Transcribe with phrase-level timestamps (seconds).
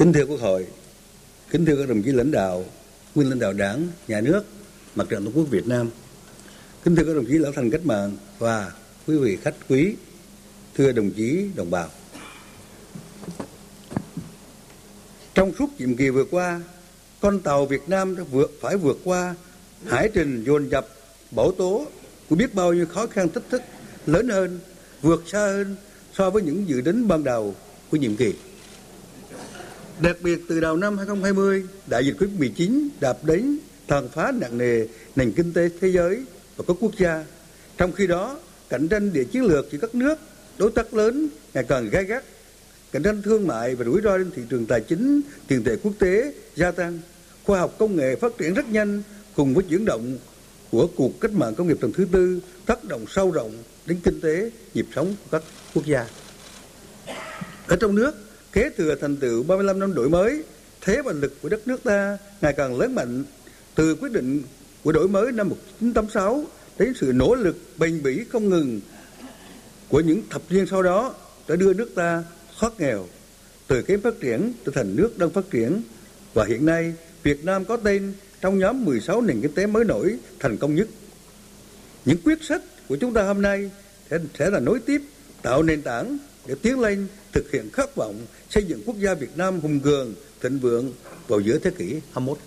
[0.00, 0.66] Kính thưa Quốc hội,
[1.50, 2.64] kính thưa các đồng chí lãnh đạo,
[3.14, 4.42] nguyên lãnh đạo Đảng, Nhà nước,
[4.94, 5.90] Mặt trận Tổ quốc Việt Nam,
[6.84, 8.72] kính thưa các đồng chí lão thành cách mạng và
[9.06, 9.94] quý vị khách quý,
[10.74, 11.88] thưa đồng chí đồng bào.
[15.34, 16.60] Trong suốt nhiệm kỳ vừa qua,
[17.20, 19.34] con tàu Việt Nam đã vượt phải vượt qua
[19.86, 20.88] hải trình dồn dập
[21.30, 21.86] bão tố
[22.28, 23.62] của biết bao nhiêu khó khăn thách thức
[24.06, 24.58] lớn hơn,
[25.02, 25.76] vượt xa hơn
[26.14, 27.54] so với những dự tính ban đầu
[27.90, 28.34] của nhiệm kỳ.
[30.02, 34.86] Đặc biệt từ đầu năm 2020, đại dịch Covid-19 đạp đến tàn phá nặng nề
[35.16, 36.24] nền kinh tế thế giới
[36.56, 37.24] và các quốc gia.
[37.78, 40.18] Trong khi đó, cạnh tranh địa chiến lược giữa các nước
[40.58, 42.24] đối tác lớn ngày càng gai gắt.
[42.92, 45.92] Cạnh tranh thương mại và rủi ro trên thị trường tài chính tiền tệ quốc
[45.98, 46.98] tế gia tăng.
[47.44, 49.02] Khoa học công nghệ phát triển rất nhanh
[49.34, 50.18] cùng với chuyển động
[50.70, 53.52] của cuộc cách mạng công nghiệp lần thứ tư tác động sâu rộng
[53.86, 55.42] đến kinh tế nhịp sống của các
[55.74, 56.06] quốc gia.
[57.66, 60.42] Ở trong nước kế thừa thành tựu 35 năm đổi mới
[60.80, 63.24] thế và lực của đất nước ta ngày càng lớn mạnh
[63.74, 64.42] từ quyết định
[64.84, 66.44] của đổi mới năm 1986
[66.78, 68.80] đến sự nỗ lực bền bỉ không ngừng
[69.88, 71.14] của những thập niên sau đó
[71.48, 72.24] đã đưa nước ta
[72.58, 73.06] thoát nghèo
[73.66, 75.82] từ kém phát triển trở thành nước đang phát triển
[76.34, 80.18] và hiện nay Việt Nam có tên trong nhóm 16 nền kinh tế mới nổi
[80.38, 80.88] thành công nhất.
[82.04, 83.70] Những quyết sách của chúng ta hôm nay
[84.10, 85.02] sẽ, sẽ là nối tiếp
[85.42, 89.36] tạo nền tảng để tiến lên thực hiện khát vọng xây dựng quốc gia Việt
[89.36, 90.92] Nam hùng cường, thịnh vượng
[91.28, 92.38] vào giữa thế kỷ 21.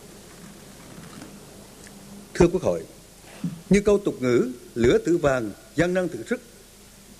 [2.33, 2.83] Thưa Quốc hội,
[3.69, 6.41] như câu tục ngữ lửa tự vàng, gian năng tự sức.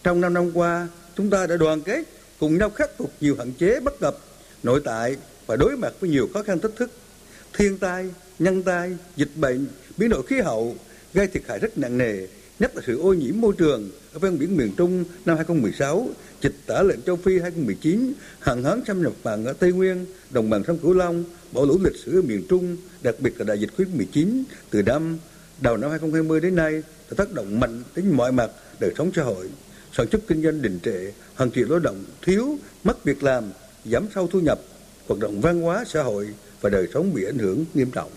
[0.03, 2.03] Trong năm năm qua, chúng ta đã đoàn kết
[2.39, 4.17] cùng nhau khắc phục nhiều hạn chế bất cập
[4.63, 5.15] nội tại
[5.45, 6.91] và đối mặt với nhiều khó khăn thách thức
[7.53, 10.75] thiên tai nhân tai dịch bệnh biến đổi khí hậu
[11.13, 12.27] gây thiệt hại rất nặng nề
[12.59, 16.09] nhất là sự ô nhiễm môi trường ở ven biển miền Trung năm 2016,
[16.41, 20.49] dịch tả lợn châu Phi 2019, hạn hán xâm nhập mặn ở Tây Nguyên, đồng
[20.49, 23.59] bằng sông Cửu Long, bão lũ lịch sử ở miền Trung, đặc biệt là đại
[23.59, 25.17] dịch Covid-19 từ năm
[25.61, 26.71] đầu năm 2020 đến nay
[27.09, 29.49] đã tác động mạnh đến mọi mặt đời sống xã hội
[29.97, 33.43] sản xuất kinh doanh đình trệ, hàng triệu lao động thiếu, mất việc làm,
[33.85, 34.59] giảm sâu thu nhập,
[35.07, 36.29] hoạt động văn hóa xã hội
[36.61, 38.11] và đời sống bị ảnh hưởng nghiêm trọng.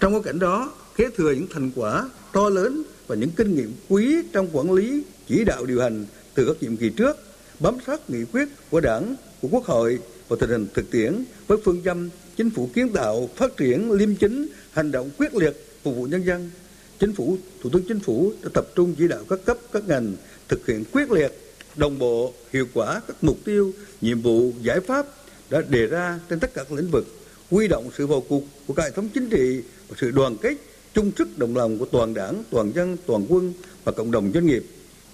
[0.00, 3.72] Trong bối cảnh đó, kế thừa những thành quả to lớn và những kinh nghiệm
[3.88, 7.16] quý trong quản lý, chỉ đạo điều hành từ các nhiệm kỳ trước,
[7.60, 9.98] bám sát nghị quyết của Đảng, của Quốc hội
[10.28, 14.14] và tình hình thực tiễn với phương châm chính phủ kiến tạo, phát triển, liêm
[14.14, 16.50] chính, hành động quyết liệt phục vụ nhân dân.
[16.98, 20.12] Chính phủ, Thủ tướng Chính phủ đã tập trung chỉ đạo các cấp, các ngành
[20.48, 21.32] thực hiện quyết liệt,
[21.76, 25.06] đồng bộ, hiệu quả các mục tiêu, nhiệm vụ, giải pháp
[25.50, 27.06] đã đề ra trên tất cả các lĩnh vực,
[27.50, 30.54] huy động sự vào cuộc của cả hệ thống chính trị và sự đoàn kết,
[30.94, 33.52] chung sức đồng lòng của toàn đảng, toàn dân, toàn quân
[33.84, 34.64] và cộng đồng doanh nghiệp,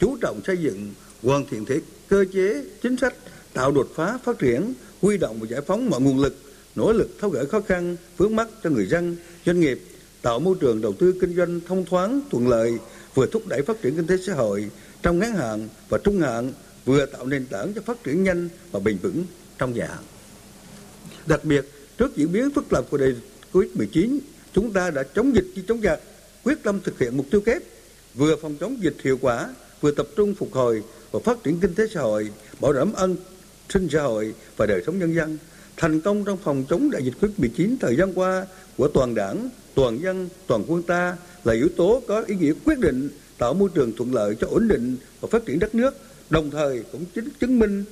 [0.00, 3.14] chú trọng xây dựng, hoàn thiện thể cơ chế, chính sách,
[3.52, 6.36] tạo đột phá phát triển, huy động và giải phóng mọi nguồn lực,
[6.74, 9.16] nỗ lực tháo gỡ khó khăn, vướng mắt cho người dân,
[9.46, 9.80] doanh nghiệp,
[10.22, 12.72] tạo môi trường đầu tư kinh doanh thông thoáng, thuận lợi,
[13.14, 14.70] vừa thúc đẩy phát triển kinh tế xã hội,
[15.02, 16.52] trong ngắn hạn và trung hạn
[16.84, 19.24] vừa tạo nền tảng cho phát triển nhanh và bền vững
[19.58, 20.04] trong dài hạn.
[21.26, 21.64] Đặc biệt,
[21.98, 23.14] trước diễn biến phức tạp của đại
[23.52, 24.18] Covid-19,
[24.56, 26.00] chúng ta đã chống dịch như chống giặc,
[26.44, 27.62] quyết tâm thực hiện mục tiêu kép,
[28.14, 31.74] vừa phòng chống dịch hiệu quả, vừa tập trung phục hồi và phát triển kinh
[31.74, 32.30] tế xã hội,
[32.60, 33.16] bảo đảm an
[33.68, 35.38] sinh xã hội và đời sống nhân dân.
[35.76, 38.46] Thành công trong phòng chống đại dịch Covid-19 thời gian qua
[38.76, 42.78] của toàn đảng, toàn dân, toàn quân ta là yếu tố có ý nghĩa quyết
[42.78, 43.08] định
[43.38, 45.94] tạo môi trường thuận lợi cho ổn định và phát triển đất nước,
[46.30, 47.84] đồng thời cũng chính chứng minh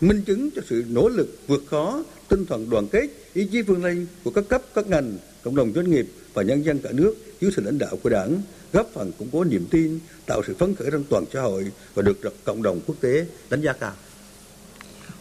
[0.00, 3.84] minh chứng cho sự nỗ lực vượt khó, tinh thần đoàn kết, ý chí vươn
[3.84, 7.14] lên của các cấp, các ngành, cộng đồng doanh nghiệp và nhân dân cả nước
[7.40, 8.40] dưới sự lãnh đạo của Đảng,
[8.72, 12.02] góp phần củng cố niềm tin, tạo sự phấn khởi trong toàn xã hội và
[12.02, 13.92] được cộng đồng quốc tế đánh giá cao.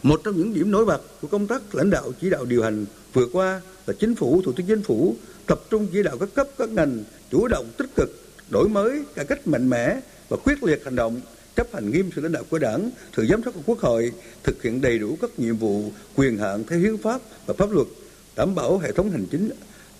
[0.03, 2.85] Một trong những điểm nổi bật của công tác lãnh đạo chỉ đạo điều hành
[3.13, 5.15] vừa qua là chính phủ, thủ tướng chính phủ
[5.47, 8.09] tập trung chỉ đạo các cấp, các ngành chủ động tích cực
[8.49, 11.21] đổi mới cải cách mạnh mẽ và quyết liệt hành động
[11.55, 14.11] chấp hành nghiêm sự lãnh đạo của đảng sự giám sát của quốc hội
[14.43, 17.87] thực hiện đầy đủ các nhiệm vụ quyền hạn theo hiến pháp và pháp luật
[18.35, 19.49] đảm bảo hệ thống hành chính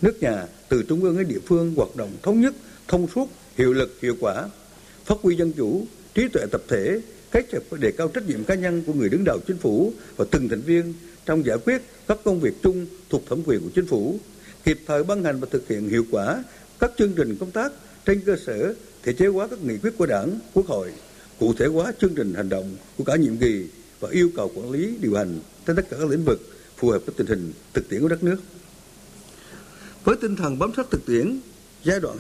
[0.02, 2.54] nước nhà từ trung ương đến địa phương hoạt động thống nhất,
[2.88, 4.50] thông suốt, hiệu lực, hiệu quả.
[5.06, 7.02] Phát huy dân chủ, trí tuệ tập thể,
[7.32, 10.26] kết hợp đề cao trách nhiệm cá nhân của người đứng đầu chính phủ và
[10.32, 10.94] từng thành viên
[11.26, 14.20] trong giải quyết các công việc chung thuộc thẩm quyền của chính phủ,
[14.64, 16.44] kịp thời ban hành và thực hiện hiệu quả
[16.80, 17.72] các chương trình công tác
[18.06, 18.74] trên cơ sở
[19.04, 20.92] thể chế hóa các nghị quyết của đảng, quốc hội,
[21.40, 23.66] cụ thể hóa chương trình hành động của cả nhiệm kỳ
[24.00, 26.42] và yêu cầu quản lý điều hành trên tất cả các lĩnh vực
[26.78, 28.38] phù hợp với tình hình thực tiễn của đất nước
[30.04, 31.40] với tinh thần bám sát thực tiễn
[31.84, 32.18] giai đoạn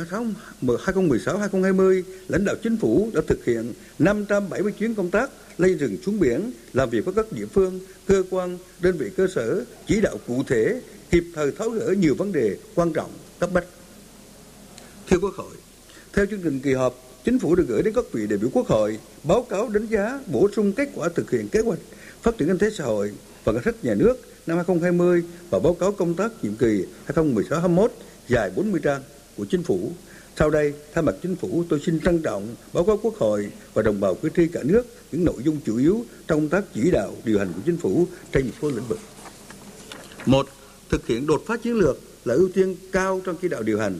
[0.61, 6.19] 2016-2020, lãnh đạo chính phủ đã thực hiện 570 chuyến công tác lên rừng xuống
[6.19, 10.17] biển, làm việc với các địa phương, cơ quan, đơn vị cơ sở, chỉ đạo
[10.27, 10.81] cụ thể,
[11.11, 13.65] kịp thời tháo gỡ nhiều vấn đề quan trọng, cấp bách.
[15.09, 15.55] Thưa Quốc hội,
[16.13, 18.67] theo chương trình kỳ họp, Chính phủ được gửi đến các vị đại biểu Quốc
[18.67, 21.79] hội báo cáo đánh giá bổ sung kết quả thực hiện kế hoạch
[22.21, 23.11] phát triển kinh tế xã hội
[23.43, 24.17] và ngân sách nhà nước
[24.47, 27.87] năm 2020 và báo cáo công tác nhiệm kỳ 2016-21
[28.27, 29.01] dài 40 trang
[29.37, 29.91] của Chính phủ.
[30.39, 33.81] Sau đây, thay mặt Chính phủ, tôi xin trân trọng báo cáo Quốc hội và
[33.81, 36.91] đồng bào cử tri cả nước những nội dung chủ yếu trong công tác chỉ
[36.91, 38.99] đạo điều hành của Chính phủ trên một số lĩnh vực.
[40.25, 40.47] Một,
[40.89, 43.99] thực hiện đột phá chiến lược là ưu tiên cao trong chỉ đạo điều hành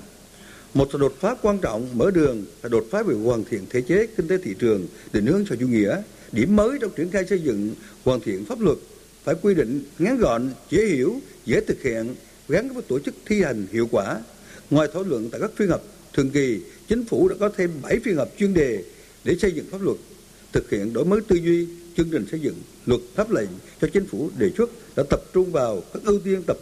[0.74, 3.82] một là đột phá quan trọng mở đường là đột phá về hoàn thiện thể
[3.82, 6.02] chế kinh tế thị trường định hướng xã chủ nghĩa
[6.32, 8.78] điểm mới trong triển khai xây dựng hoàn thiện pháp luật
[9.28, 12.16] phải quy định ngắn gọn, dễ hiểu, dễ thực hiện,
[12.48, 14.22] gắn với tổ chức thi hành hiệu quả.
[14.70, 15.84] Ngoài thảo luận tại các phiên họp
[16.14, 18.84] thường kỳ, chính phủ đã có thêm 7 phiên họp chuyên đề
[19.24, 19.98] để xây dựng pháp luật,
[20.54, 23.50] thực hiện đổi mới tư duy, chương trình xây dựng luật pháp lệnh
[23.82, 26.58] cho chính phủ đề xuất đã tập trung vào các ưu tiên tập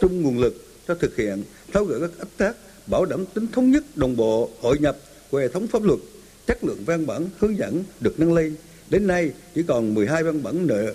[0.00, 2.56] trung nguồn lực cho thực hiện, tháo gỡ các ách tác
[2.86, 4.96] bảo đảm tính thống nhất, đồng bộ, hội nhập
[5.30, 5.98] của hệ thống pháp luật.
[6.46, 8.54] Chất lượng văn bản hướng dẫn được nâng lên.
[8.90, 10.94] Đến nay, chỉ còn 12 văn bản nợ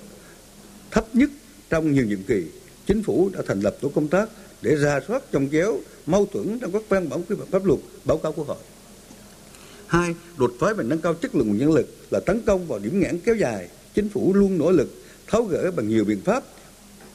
[0.92, 1.30] thấp nhất
[1.70, 2.44] trong nhiều nhiệm kỳ
[2.86, 4.30] chính phủ đã thành lập tổ công tác
[4.62, 7.80] để ra soát trồng chéo mâu thuẫn trong các văn bản quy phạm pháp luật
[8.06, 8.58] báo cáo quốc hội
[9.88, 12.80] hai đột phá và nâng cao chất lượng nguồn nhân lực là tấn công vào
[12.80, 14.90] điểm nghẽn kéo dài chính phủ luôn nỗ lực
[15.28, 16.44] tháo gỡ bằng nhiều biện pháp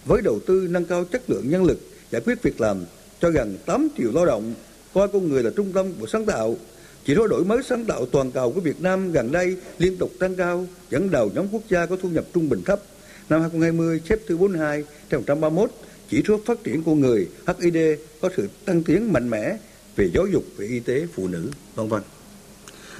[0.04, 1.78] với đầu tư nâng cao chất lượng nhân lực
[2.10, 2.84] giải quyết việc làm
[3.20, 4.54] cho gần 8 triệu lao động,
[4.94, 6.56] coi con người là trung tâm của sáng tạo.
[7.04, 10.10] Chỉ số đổi mới sáng tạo toàn cầu của Việt Nam gần đây liên tục
[10.18, 12.80] tăng cao, dẫn đầu nhóm quốc gia có thu nhập trung bình thấp.
[13.28, 15.70] Năm 2020 xếp thứ 42 trong 131,
[16.08, 17.76] chỉ số phát triển con người HID
[18.20, 19.56] có sự tăng tiến mạnh mẽ
[19.96, 22.02] về giáo dục, về y tế, phụ nữ, vân vân.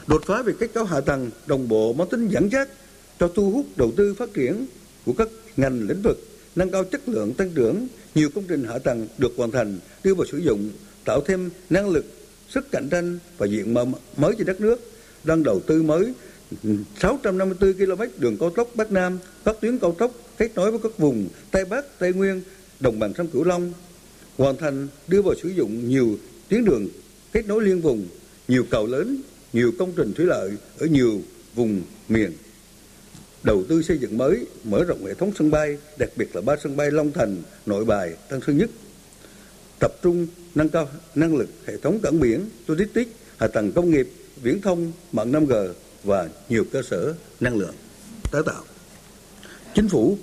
[0.06, 2.68] Đột phá về kết cấu hạ tầng đồng bộ mang tính dẫn dắt
[3.20, 4.66] cho thu hút đầu tư phát triển
[5.06, 6.18] của các ngành lĩnh vực,
[6.56, 10.14] nâng cao chất lượng tăng trưởng, nhiều công trình hạ tầng được hoàn thành đưa
[10.14, 10.70] vào sử dụng
[11.04, 12.04] tạo thêm năng lực
[12.48, 14.80] sức cạnh tranh và diện mạo mới cho đất nước
[15.24, 16.12] đang đầu tư mới
[17.00, 20.98] 654 km đường cao tốc Bắc Nam, các tuyến cao tốc kết nối với các
[20.98, 22.42] vùng Tây Bắc, Tây Nguyên,
[22.80, 23.72] đồng bằng sông Cửu Long,
[24.38, 26.18] hoàn thành đưa vào sử dụng nhiều
[26.48, 26.88] tuyến đường
[27.32, 28.06] kết nối liên vùng,
[28.48, 31.22] nhiều cầu lớn, nhiều công trình thủy lợi ở nhiều
[31.54, 32.32] vùng miền.
[33.42, 36.56] Đầu tư xây dựng mới, mở rộng hệ thống sân bay, đặc biệt là ba
[36.62, 37.36] sân bay Long Thành,
[37.66, 38.70] Nội Bài, Tân Sơn Nhất,
[39.80, 44.08] tập trung nâng cao năng lực hệ thống cảng biển, logistics, hạ tầng công nghiệp,
[44.42, 45.72] viễn thông, mạng 5G
[46.04, 47.74] và nhiều cơ sở năng lượng
[48.32, 48.64] tái tạo.
[49.74, 50.18] Chính phủ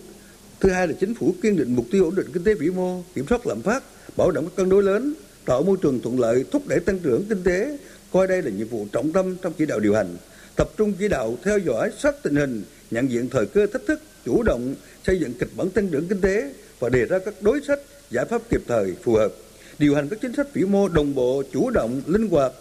[0.60, 3.04] thứ hai là chính phủ kiên định mục tiêu ổn định kinh tế vĩ mô,
[3.16, 3.84] kiểm soát lạm phát,
[4.18, 5.14] bảo đảm các cân đối lớn,
[5.46, 7.78] tạo môi trường thuận lợi, thúc đẩy tăng trưởng kinh tế,
[8.12, 10.18] coi đây là nhiệm vụ trọng tâm trong chỉ đạo điều hành,
[10.56, 14.02] tập trung chỉ đạo theo dõi sát tình hình, nhận diện thời cơ thách thức,
[14.26, 14.76] chủ động
[15.08, 17.80] xây dựng kịch bản tăng trưởng kinh tế và đề ra các đối sách
[18.12, 19.32] giải pháp kịp thời phù hợp
[19.80, 22.52] điều hành các chính sách vĩ mô đồng bộ chủ động linh hoạt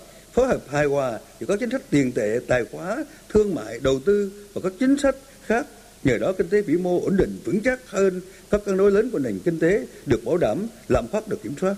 [0.40, 4.00] phối hợp hài hòa giữa các chính sách tiền tệ tài khóa thương mại đầu
[4.04, 5.16] tư và các chính sách
[5.46, 5.66] khác
[6.04, 8.20] nhờ đó kinh tế vĩ mô ổn định vững chắc hơn
[8.50, 11.54] các cân đối lớn của nền kinh tế được bảo đảm lạm phát được kiểm
[11.60, 11.74] soát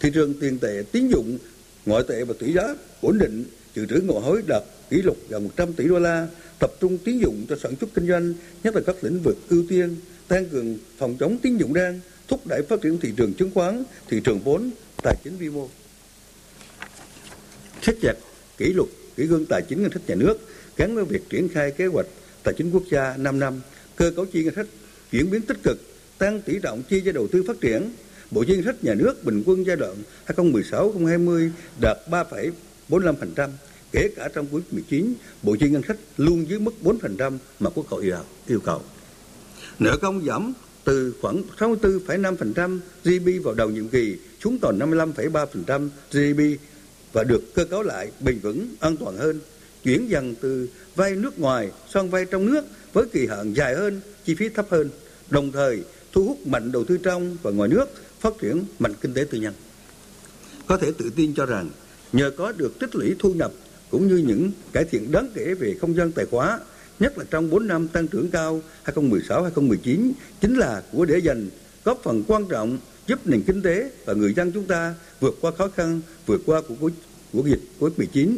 [0.00, 1.38] thị trường tiền tệ tín dụng
[1.86, 3.44] ngoại tệ và tỷ giá ổn định
[3.74, 6.26] dự trữ ngoại hối đạt kỷ lục gần 100 tỷ đô la
[6.58, 8.34] tập trung tín dụng cho sản xuất kinh doanh
[8.64, 9.96] nhất là các lĩnh vực ưu tiên
[10.28, 13.84] tăng cường phòng chống tín dụng đen thúc đẩy phát triển thị trường chứng khoán,
[14.08, 14.70] thị trường vốn,
[15.02, 15.68] tài chính vi mô.
[17.82, 18.14] Siết chặt
[18.56, 20.38] kỷ luật, kỷ cương tài chính ngân sách nhà nước
[20.76, 22.06] gắn với việc triển khai kế hoạch
[22.42, 23.60] tài chính quốc gia 5 năm,
[23.96, 24.66] cơ cấu chi ngân sách
[25.12, 25.78] chuyển biến tích cực,
[26.18, 27.90] tăng tỷ trọng chi cho đầu tư phát triển.
[28.30, 33.50] Bộ chi ngân sách nhà nước bình quân giai đoạn 2016-2020 đạt 3,45%,
[33.92, 37.86] kể cả trong quý 19, bộ chi ngân sách luôn dưới mức 4% mà Quốc
[37.88, 38.12] hội
[38.46, 38.82] yêu cầu.
[39.78, 40.52] Nợ công giảm
[40.84, 46.60] từ khoảng 64,5% GDP vào đầu nhiệm kỳ xuống còn 55,3% GDP
[47.18, 49.40] và được cơ cấu lại bền vững, an toàn hơn,
[49.84, 54.00] chuyển dần từ vay nước ngoài sang vay trong nước với kỳ hạn dài hơn,
[54.24, 54.90] chi phí thấp hơn,
[55.30, 55.82] đồng thời
[56.12, 57.86] thu hút mạnh đầu tư trong và ngoài nước,
[58.20, 59.54] phát triển mạnh kinh tế tư nhân.
[60.66, 61.70] Có thể tự tin cho rằng
[62.12, 63.52] nhờ có được tích lũy thu nhập
[63.90, 66.60] cũng như những cải thiện đáng kể về không gian tài khóa
[67.00, 71.48] nhất là trong 4 năm tăng trưởng cao 2016-2019 chính là của để dành
[71.84, 75.50] góp phần quan trọng giúp nền kinh tế và người dân chúng ta vượt qua
[75.58, 76.80] khó khăn, vượt qua cuộc
[77.32, 78.36] của dịch Covid-19.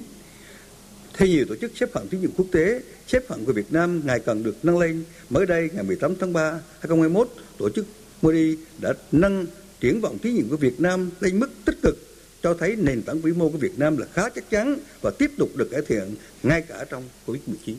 [1.14, 4.02] Theo nhiều tổ chức xếp hạng tín dụng quốc tế, xếp hạng của Việt Nam
[4.04, 5.04] ngày càng được nâng lên.
[5.30, 7.28] Mới đây, ngày 18 tháng 3, 2021,
[7.58, 7.86] tổ chức
[8.22, 9.46] Moody đã nâng
[9.80, 11.98] triển vọng tín dụng của Việt Nam lên mức tích cực
[12.42, 15.30] cho thấy nền tảng vĩ mô của Việt Nam là khá chắc chắn và tiếp
[15.38, 17.74] tục được cải thiện ngay cả trong Covid-19.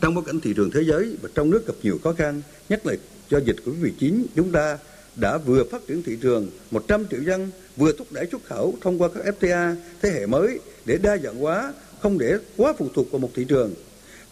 [0.00, 2.86] Trong bối cảnh thị trường thế giới và trong nước gặp nhiều khó khăn, nhất
[2.86, 2.94] là
[3.30, 4.78] do dịch Covid-19, chúng ta
[5.16, 9.02] đã vừa phát triển thị trường 100 triệu dân, vừa thúc đẩy xuất khẩu thông
[9.02, 13.12] qua các FTA thế hệ mới để đa dạng hóa, không để quá phụ thuộc
[13.12, 13.74] vào một thị trường.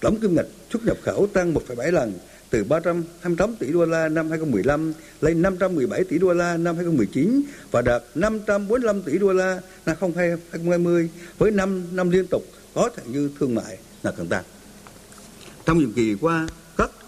[0.00, 2.12] Tổng kim ngạch xuất nhập khẩu tăng 1,7 lần
[2.50, 7.82] từ 328 tỷ đô la năm 2015 lên 517 tỷ đô la năm 2019 và
[7.82, 12.42] đạt 545 tỷ đô la năm 2020 với 5 năm liên tục
[12.74, 14.44] có thể dư thương mại là càng tăng.
[15.66, 16.48] Trong nhiệm kỳ qua,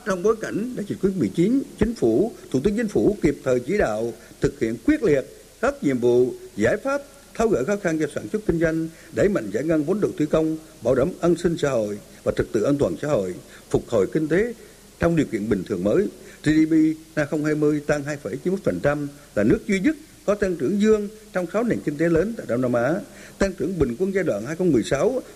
[0.05, 3.79] trong bối cảnh đại dịch Covid-19, chính phủ, thủ tướng chính phủ kịp thời chỉ
[3.79, 5.25] đạo thực hiện quyết liệt
[5.61, 7.03] các nhiệm vụ, giải pháp
[7.35, 10.11] tháo gỡ khó khăn cho sản xuất kinh doanh, đẩy mạnh giải ngân vốn đầu
[10.17, 13.35] tư công, bảo đảm an sinh xã hội và trật tự an toàn xã hội,
[13.71, 14.55] phục hồi kinh tế
[14.99, 16.09] trong điều kiện bình thường mới.
[16.43, 16.73] GDP
[17.17, 21.81] năm 2020 tăng 2,91% là nước duy nhất có tăng trưởng dương trong 6 nền
[21.85, 22.95] kinh tế lớn tại Đông Nam Á.
[23.39, 24.45] Tăng trưởng bình quân giai đoạn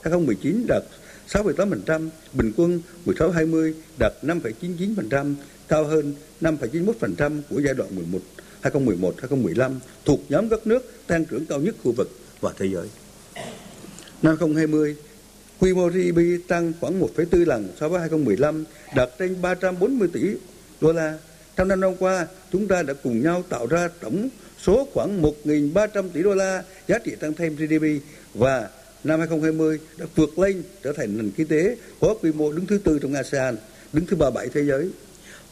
[0.02, 0.83] 2016-2019 đạt
[1.28, 5.35] 6,8%, bình quân 16-20 đạt 5,99%,
[5.69, 8.21] cao hơn 5,91% của giai đoạn 11
[8.62, 12.88] 2011-2015 thuộc nhóm các nước tăng trưởng cao nhất khu vực và thế giới.
[14.23, 14.97] Năm 2020,
[15.59, 18.64] quy mô GDP tăng khoảng 1,4 lần so với 2015,
[18.97, 20.21] đạt trên 340 tỷ
[20.81, 21.19] đô la.
[21.57, 24.28] Trong năm năm qua, chúng ta đã cùng nhau tạo ra tổng
[24.59, 27.85] số khoảng 1.300 tỷ đô la giá trị tăng thêm GDP
[28.35, 28.69] và
[29.04, 32.78] năm 2020 đã vượt lên trở thành nền kinh tế có quy mô đứng thứ
[32.78, 33.56] tư trong ASEAN,
[33.92, 34.90] đứng thứ 37 thế giới.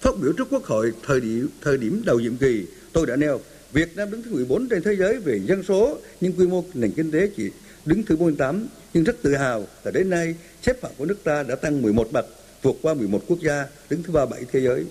[0.00, 3.40] Phát biểu trước Quốc hội thời điểm, thời điểm đầu nhiệm kỳ, tôi đã nêu
[3.72, 6.92] Việt Nam đứng thứ 14 trên thế giới về dân số, nhưng quy mô nền
[6.92, 7.50] kinh tế chỉ
[7.84, 8.66] đứng thứ 48.
[8.94, 12.08] Nhưng rất tự hào là đến nay xếp hạng của nước ta đã tăng 11
[12.12, 12.26] bậc,
[12.62, 14.84] vượt qua 11 quốc gia, đứng thứ 37 thế giới.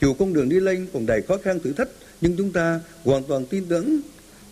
[0.00, 1.88] Dù con đường đi lên còn đầy khó khăn thử thách,
[2.20, 4.00] nhưng chúng ta hoàn toàn tin tưởng,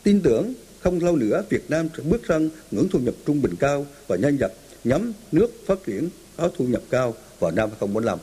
[0.03, 3.55] tin tưởng không lâu nữa Việt Nam sẽ bước sang ngưỡng thu nhập trung bình
[3.61, 4.53] cao và nhân dập
[4.85, 8.19] nhắm nước phát triển có thu nhập cao vào năm 2045.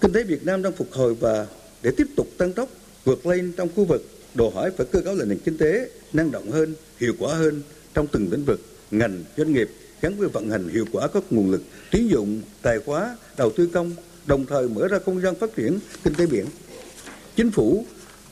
[0.00, 1.46] Kinh tế Việt Nam đang phục hồi và
[1.82, 2.68] để tiếp tục tăng tốc
[3.04, 6.30] vượt lên trong khu vực, đòi hỏi phải cơ cấu lại nền kinh tế năng
[6.30, 7.62] động hơn, hiệu quả hơn
[7.94, 9.70] trong từng lĩnh vực, ngành, doanh nghiệp
[10.00, 13.66] gắn với vận hành hiệu quả các nguồn lực tín dụng, tài khóa, đầu tư
[13.72, 13.92] công,
[14.26, 16.46] đồng thời mở ra không gian phát triển kinh tế biển.
[17.36, 17.84] Chính phủ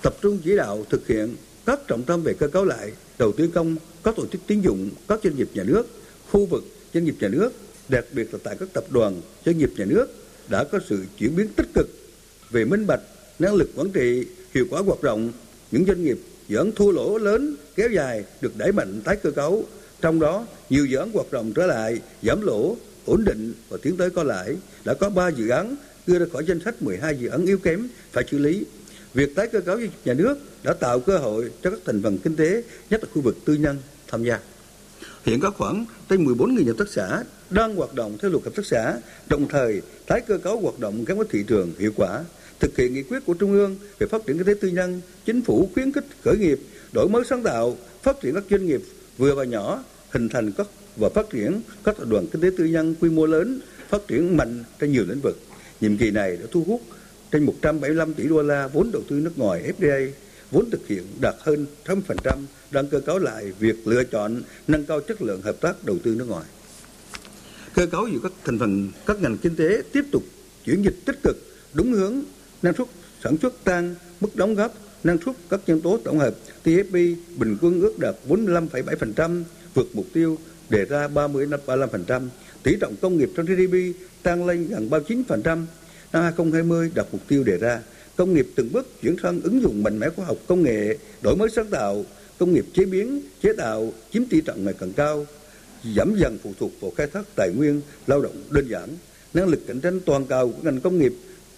[0.02, 1.36] tập trung chỉ đạo thực hiện
[1.68, 4.90] các trọng tâm về cơ cấu lại đầu tư công, các tổ chức tín dụng,
[5.08, 5.86] các doanh nghiệp nhà nước,
[6.30, 7.50] khu vực doanh nghiệp nhà nước,
[7.88, 10.06] đặc biệt là tại các tập đoàn doanh nghiệp nhà nước
[10.48, 11.88] đã có sự chuyển biến tích cực
[12.50, 13.00] về minh bạch,
[13.38, 15.32] năng lực quản trị, hiệu quả hoạt động.
[15.70, 19.30] Những doanh nghiệp dự án thua lỗ lớn kéo dài được đẩy mạnh tái cơ
[19.30, 19.64] cấu,
[20.00, 23.96] trong đó nhiều dự án hoạt động trở lại, giảm lỗ, ổn định và tiến
[23.96, 24.56] tới có lãi.
[24.84, 27.88] Đã có 3 dự án đưa ra khỏi danh sách 12 dự án yếu kém
[28.12, 28.64] phải xử lý
[29.14, 32.36] Việc tái cơ cấu nhà nước đã tạo cơ hội cho các thành phần kinh
[32.36, 34.38] tế, nhất là khu vực tư nhân, tham gia.
[35.24, 38.66] Hiện có khoảng trên 14.000 hợp tác xã đang hoạt động theo luật hợp tác
[38.66, 38.98] xã,
[39.28, 42.24] đồng thời tái cơ cấu hoạt động gắn với thị trường hiệu quả,
[42.60, 45.42] thực hiện nghị quyết của Trung ương về phát triển kinh tế tư nhân, chính
[45.42, 46.60] phủ khuyến khích khởi nghiệp,
[46.92, 48.80] đổi mới sáng tạo, phát triển các doanh nghiệp
[49.18, 52.64] vừa và nhỏ, hình thành các và phát triển các tập đoàn kinh tế tư
[52.64, 55.38] nhân quy mô lớn, phát triển mạnh trên nhiều lĩnh vực.
[55.80, 56.82] Nhiệm kỳ này đã thu hút
[57.32, 60.10] trên 175 tỷ đô la vốn đầu tư nước ngoài FDI,
[60.50, 62.00] vốn thực hiện đạt hơn 100%,
[62.70, 66.14] đang cơ cấu lại việc lựa chọn nâng cao chất lượng hợp tác đầu tư
[66.14, 66.44] nước ngoài.
[67.74, 70.22] Cơ cấu giữa các thành phần các ngành kinh tế tiếp tục
[70.64, 71.36] chuyển dịch tích cực,
[71.74, 72.22] đúng hướng,
[72.62, 72.88] năng suất
[73.24, 77.56] sản xuất tăng, mức đóng góp, năng suất các nhân tố tổng hợp TFP bình
[77.60, 79.42] quân ước đạt 45,7%,
[79.74, 80.38] vượt mục tiêu
[80.70, 82.28] đề ra 30-35%,
[82.62, 83.74] tỷ trọng công nghiệp trong GDP
[84.22, 85.64] tăng lên gần 39%,
[86.12, 87.80] năm 2020 đặt mục tiêu đề ra.
[88.16, 91.36] Công nghiệp từng bước chuyển sang ứng dụng mạnh mẽ khoa học công nghệ, đổi
[91.36, 92.04] mới sáng tạo,
[92.38, 95.26] công nghiệp chế biến, chế tạo chiếm tỷ trọng ngày càng cao,
[95.96, 98.88] giảm dần phụ thuộc vào khai thác tài nguyên, lao động đơn giản,
[99.34, 101.12] năng lực cạnh tranh toàn cầu của ngành công nghiệp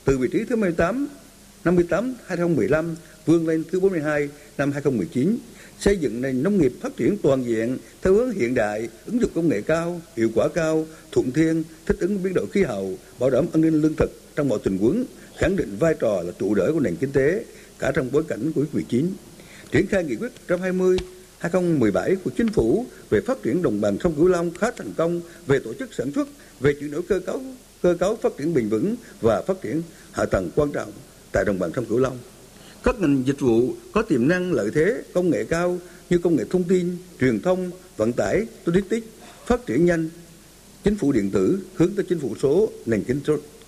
[0.04, 1.08] từ vị trí thứ 18
[1.64, 4.28] 58 2015 vươn lên thứ 42
[4.58, 5.36] năm 2019,
[5.80, 9.30] xây dựng nền nông nghiệp phát triển toàn diện theo hướng hiện đại, ứng dụng
[9.34, 13.30] công nghệ cao, hiệu quả cao, thuận thiên, thích ứng biến đổi khí hậu, bảo
[13.30, 15.04] đảm an ninh lương thực, trong mọi tình huống,
[15.36, 17.44] khẳng định vai trò là trụ đỡ của nền kinh tế
[17.78, 19.06] cả trong bối cảnh của Covid-19.
[19.72, 20.96] Triển khai nghị quyết 120
[21.38, 25.20] 2017 của Chính phủ về phát triển đồng bằng sông Cửu Long khá thành công
[25.46, 26.28] về tổ chức sản xuất,
[26.60, 27.40] về chuyển đổi cơ cấu
[27.82, 29.82] cơ cấu phát triển bền vững và phát triển
[30.12, 30.92] hạ tầng quan trọng
[31.32, 32.18] tại đồng bằng sông Cửu Long.
[32.82, 35.78] Các ngành dịch vụ có tiềm năng lợi thế công nghệ cao
[36.10, 39.06] như công nghệ thông tin, truyền thông, vận tải, logistics
[39.46, 40.08] phát triển nhanh.
[40.84, 43.20] Chính phủ điện tử hướng tới chính phủ số, nền kinh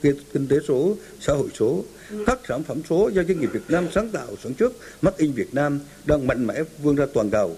[0.03, 1.85] kinh tế số, xã hội số.
[2.27, 5.33] Các sản phẩm số do doanh nghiệp Việt Nam sáng tạo sản xuất, Made in
[5.33, 7.57] Việt Nam đang mạnh mẽ vươn ra toàn cầu.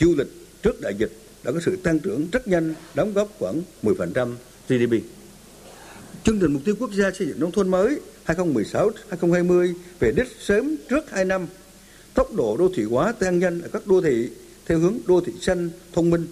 [0.00, 0.28] Du lịch
[0.62, 1.12] trước đại dịch
[1.44, 4.34] đã có sự tăng trưởng rất nhanh, đóng góp khoảng 10%
[4.68, 4.92] GDP.
[6.24, 10.76] Chương trình mục tiêu quốc gia xây dựng nông thôn mới 2016-2020 về đích sớm
[10.90, 11.46] trước 2 năm.
[12.14, 14.28] Tốc độ đô thị hóa tăng nhanh ở các đô thị
[14.66, 16.26] theo hướng đô thị xanh, thông minh.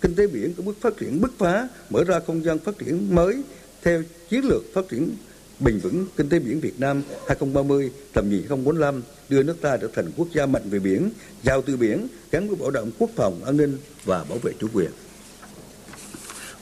[0.00, 3.14] Kinh tế biển có bước phát triển bứt phá, mở ra không gian phát triển
[3.14, 3.42] mới
[3.82, 5.16] theo chiến lược phát triển
[5.60, 9.88] bền vững kinh tế biển Việt Nam 2030 tầm nhìn 2045 đưa nước ta trở
[9.94, 11.10] thành quốc gia mạnh về biển,
[11.42, 14.68] giàu từ biển, gắn với bảo đảm quốc phòng, an ninh và bảo vệ chủ
[14.72, 14.90] quyền.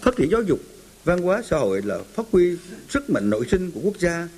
[0.01, 0.61] Phát triển giáo dục,
[1.05, 2.57] văn hóa xã hội là phát huy
[2.91, 4.29] sức mạnh nội sinh của quốc gia.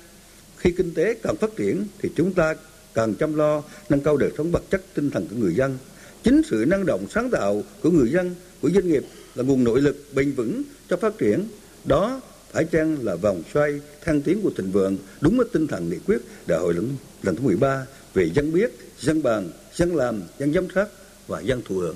[0.57, 2.55] Khi kinh tế càng phát triển thì chúng ta
[2.93, 5.77] càng chăm lo nâng cao đời sống vật chất tinh thần của người dân.
[6.23, 9.03] Chính sự năng động sáng tạo của người dân, của doanh nghiệp
[9.35, 11.47] là nguồn nội lực bền vững cho phát triển.
[11.85, 12.21] Đó
[12.51, 15.97] phải chăng là vòng xoay thăng tiến của thịnh vượng đúng với tinh thần nghị
[16.07, 20.53] quyết đại hội lần, lần thứ 13 về dân biết, dân bàn, dân làm, dân
[20.53, 20.87] giám sát
[21.27, 21.95] và dân thụ hưởng.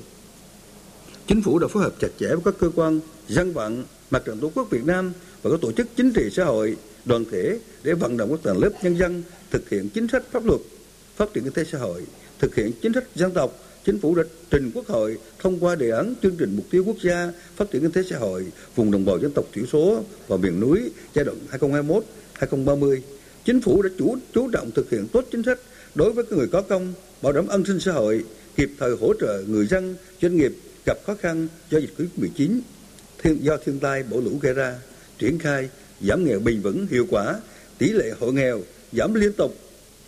[1.28, 4.40] Chính phủ đã phối hợp chặt chẽ với các cơ quan, dân vận, mặt trận
[4.40, 7.94] tổ quốc Việt Nam và các tổ chức chính trị xã hội, đoàn thể để
[7.94, 10.62] vận động các tầng lớp nhân dân thực hiện chính sách pháp luật,
[11.16, 12.06] phát triển kinh tế xã hội,
[12.40, 15.90] thực hiện chính sách dân tộc, Chính phủ đã trình Quốc hội thông qua đề
[15.90, 19.06] án chương trình mục tiêu quốc gia phát triển kinh tế xã hội vùng đồng
[19.06, 21.38] bào dân tộc thiểu số và miền núi giai đoạn
[22.40, 23.00] 2021-2030.
[23.46, 25.60] Chính phủ đã chủ chú trọng thực hiện tốt chính sách
[25.96, 28.24] đối với người có công, bảo đảm an sinh xã hội,
[28.56, 30.54] kịp thời hỗ trợ người dân, doanh nghiệp
[30.86, 32.60] gặp khó khăn do dịch Covid-19
[33.24, 34.76] thiên, do thiên tai bão lũ gây ra,
[35.20, 35.70] triển khai
[36.02, 37.40] giảm nghèo bền vững hiệu quả,
[37.78, 38.62] tỷ lệ hộ nghèo
[38.92, 39.56] giảm liên tục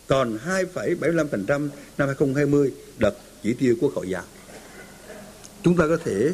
[0.06, 1.68] còn 2,75% năm
[1.98, 3.14] 2020 đạt
[3.46, 4.24] chỉ tiêu của hội giao.
[5.62, 6.32] Chúng ta có thể,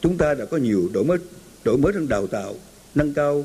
[0.00, 1.18] chúng ta đã có nhiều đổi mới
[1.64, 2.54] đổi mới trong đào tạo,
[2.94, 3.44] nâng cao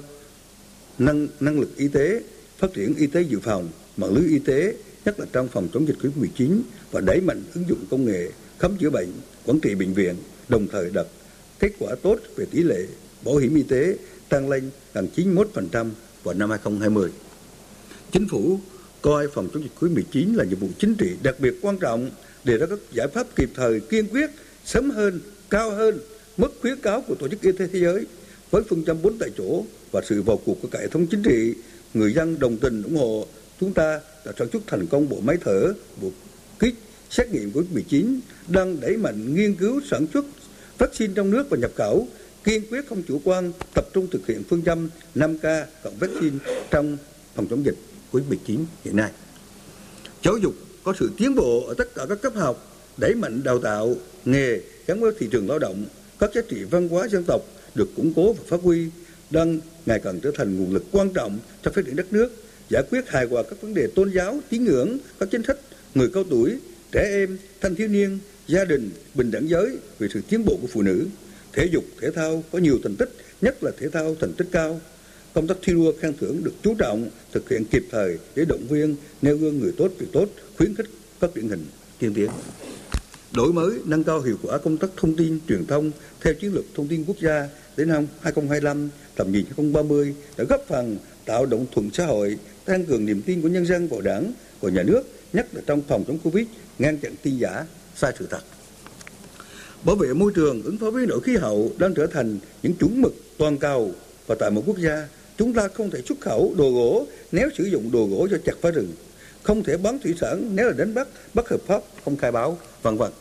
[0.98, 2.22] năng năng lực y tế,
[2.58, 5.88] phát triển y tế dự phòng, mạng lưới y tế, nhất là trong phòng chống
[5.88, 6.60] dịch Covid-19
[6.92, 9.12] và đẩy mạnh ứng dụng công nghệ khám chữa bệnh,
[9.46, 10.16] quản trị bệnh viện,
[10.50, 11.06] đồng thời đạt
[11.60, 12.86] kết quả tốt về tỷ lệ
[13.26, 13.96] bảo hiểm y tế
[14.30, 15.90] tăng lên gần 91%
[16.24, 17.12] vào năm 2020.
[18.12, 18.60] Chính phủ
[19.02, 22.10] coi phòng chống dịch Covid-19 là nhiệm vụ chính trị đặc biệt quan trọng
[22.46, 24.30] đề ra các giải pháp kịp thời, kiên quyết,
[24.66, 25.20] sớm hơn,
[25.50, 26.00] cao hơn
[26.38, 28.06] mức khuyến cáo của tổ chức y tế thế giới
[28.52, 31.24] với phương châm bốn tại chỗ và sự vào cuộc của cả hệ thống chính
[31.24, 31.54] trị,
[31.94, 33.28] người dân đồng tình, ủng hộ,
[33.60, 36.10] chúng ta đã sản xuất thành công bộ máy thở, bộ
[36.60, 36.74] kit
[37.10, 40.26] xét nghiệm covid 19 đang đẩy mạnh nghiên cứu, sản xuất
[40.78, 42.08] vaccine trong nước và nhập khẩu,
[42.44, 46.38] kiên quyết không chủ quan, tập trung thực hiện phương châm 5K cộng vaccine
[46.72, 46.98] trong
[47.36, 47.76] phòng chống dịch
[48.12, 49.12] COVID-19 hiện nay.
[50.24, 50.54] Giáo dục
[50.86, 53.96] có sự tiến bộ ở tất cả các cấp học, đẩy mạnh đào tạo,
[54.26, 55.86] nghề gắn với thị trường lao động,
[56.20, 57.42] các giá trị văn hóa dân tộc
[57.76, 58.88] được củng cố và phát huy,
[59.30, 62.32] đang ngày càng trở thành nguồn lực quan trọng cho phát triển đất nước,
[62.70, 65.58] giải quyết hài hòa các vấn đề tôn giáo, tín ngưỡng, các chính sách
[65.96, 66.58] người cao tuổi,
[66.92, 70.68] trẻ em, thanh thiếu niên, gia đình, bình đẳng giới về sự tiến bộ của
[70.68, 71.08] phụ nữ.
[71.54, 73.10] Thể dục, thể thao có nhiều thành tích,
[73.42, 74.82] nhất là thể thao thành tích cao.
[75.36, 78.68] Công tác thi đua khen thưởng được chú trọng, thực hiện kịp thời để động
[78.70, 80.26] viên, nêu gương người tốt việc tốt,
[80.58, 80.86] khuyến khích
[81.22, 81.66] các điển hình
[82.00, 82.30] tiên tiến.
[83.32, 86.66] Đổi mới nâng cao hiệu quả công tác thông tin truyền thông theo chiến lược
[86.76, 91.66] thông tin quốc gia đến năm 2025 tầm nhìn 2030 đã góp phần tạo động
[91.72, 95.02] thuận xã hội tăng cường niềm tin của nhân dân vào đảng của nhà nước
[95.34, 96.48] nhất là trong phòng chống covid
[96.80, 98.42] ngăn chặn tin giả sai sự thật.
[99.84, 102.74] Bảo vệ môi trường ứng phó với biến đổi khí hậu đang trở thành những
[102.74, 103.94] chuẩn mực toàn cầu
[104.28, 107.64] và tại một quốc gia chúng ta không thể xuất khẩu đồ gỗ nếu sử
[107.64, 108.94] dụng đồ gỗ cho chặt phá rừng.
[109.44, 112.58] Không thể bán thủy sản nếu là đánh bắt, bất hợp pháp, không khai báo,
[112.82, 113.12] vân vân.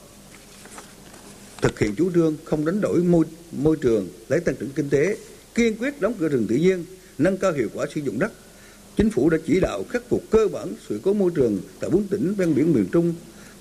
[1.62, 5.16] Thực hiện chủ trương không đánh đổi môi môi trường, lấy tăng trưởng kinh tế,
[5.54, 6.84] kiên quyết đóng cửa rừng tự nhiên,
[7.18, 8.32] nâng cao hiệu quả sử dụng đất.
[8.96, 12.06] Chính phủ đã chỉ đạo khắc phục cơ bản sự cố môi trường tại bốn
[12.08, 13.14] tỉnh ven biển miền trung.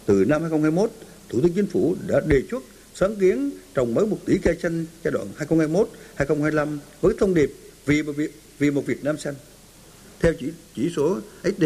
[0.06, 0.92] Từ năm 2021
[1.30, 2.64] thủ tướng chính phủ đã đề xuất
[2.96, 7.54] sáng kiến trồng mới một tỷ cây xanh giai đoạn 2021 2025 với thông điệp
[7.86, 8.32] vì một Việt
[8.64, 9.34] vì một Việt Nam xanh
[10.20, 11.64] theo chỉ chỉ số SD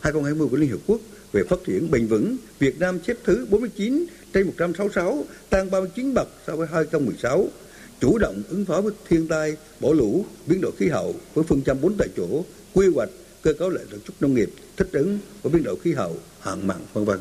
[0.00, 1.00] 2020 của Liên Hợp Quốc
[1.32, 6.28] về phát triển bền vững, Việt Nam xếp thứ 49 trên 166, tăng 39 bậc
[6.46, 7.48] so với 2016.
[8.00, 11.62] Chủ động ứng phó với thiên tai, bão lũ, biến đổi khí hậu với phương
[11.62, 13.10] châm bốn tại chỗ, quy hoạch,
[13.42, 16.66] cơ cấu lại sản xuất nông nghiệp, thích ứng với biến đổi khí hậu, hạn
[16.66, 17.18] mặn, vân vân.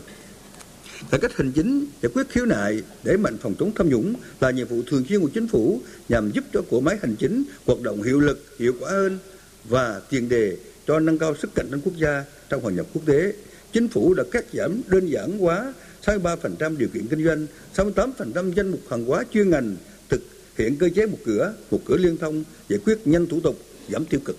[1.11, 4.51] Cải cách hành chính, giải quyết khiếu nại, để mạnh phòng chống tham nhũng là
[4.51, 7.81] nhiệm vụ thường xuyên của chính phủ nhằm giúp cho bộ máy hành chính hoạt
[7.81, 9.19] động hiệu lực, hiệu quả hơn
[9.63, 10.57] và tiền đề
[10.87, 13.33] cho nâng cao sức cạnh tranh quốc gia trong hội nhập quốc tế.
[13.73, 15.73] Chính phủ đã cắt giảm đơn giản hóa
[16.05, 19.75] 63% điều kiện kinh doanh, 68% danh mục hàng hóa chuyên ngành,
[20.09, 20.21] thực
[20.57, 24.05] hiện cơ chế một cửa, một cửa liên thông, giải quyết nhanh thủ tục, giảm
[24.05, 24.37] tiêu cực.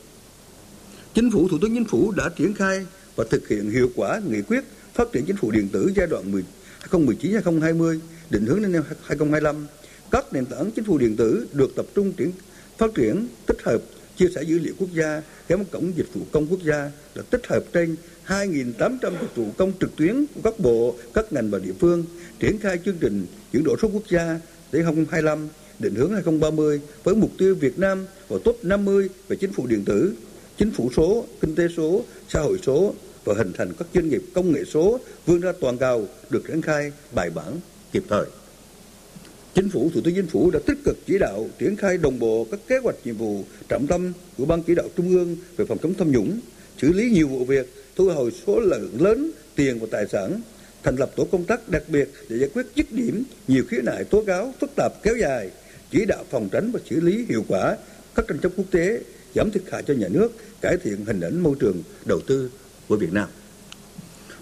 [1.14, 4.42] Chính phủ, Thủ tướng Chính phủ đã triển khai và thực hiện hiệu quả nghị
[4.42, 4.64] quyết
[4.98, 6.42] phát triển chính phủ điện tử giai đoạn
[6.90, 7.98] 2019-2020,
[8.30, 9.66] định hướng đến năm 2025.
[10.10, 12.32] Các nền tảng chính phủ điện tử được tập trung triển
[12.78, 13.82] phát triển tích hợp
[14.16, 17.46] chia sẻ dữ liệu quốc gia gắn cổng dịch vụ công quốc gia là tích
[17.46, 21.72] hợp trên 2.800 dịch vụ công trực tuyến của các bộ, các ngành và địa
[21.80, 22.04] phương,
[22.38, 24.40] triển khai chương trình chuyển đổi số quốc gia
[24.72, 29.52] đến 2025, định hướng 2030 với mục tiêu Việt Nam vào top 50 về chính
[29.52, 30.14] phủ điện tử,
[30.56, 34.22] chính phủ số, kinh tế số, xã hội số và hình thành các doanh nghiệp
[34.34, 37.60] công nghệ số vươn ra toàn cầu được triển khai bài bản
[37.92, 38.24] kịp thời.
[39.54, 42.46] Chính phủ, Thủ tướng Chính phủ đã tích cực chỉ đạo triển khai đồng bộ
[42.50, 45.78] các kế hoạch nhiệm vụ trọng tâm của Ban chỉ đạo Trung ương về phòng
[45.82, 46.40] chống tham nhũng,
[46.82, 50.40] xử lý nhiều vụ việc, thu hồi số lượng lớn tiền và tài sản,
[50.82, 54.04] thành lập tổ công tác đặc biệt để giải quyết dứt điểm nhiều khiếu nại
[54.04, 55.50] tố cáo phức tạp kéo dài,
[55.90, 57.76] chỉ đạo phòng tránh và xử lý hiệu quả
[58.14, 59.00] các tranh chấp quốc tế,
[59.34, 62.50] giảm thiệt hại cho nhà nước, cải thiện hình ảnh môi trường đầu tư
[62.88, 63.28] của Việt Nam.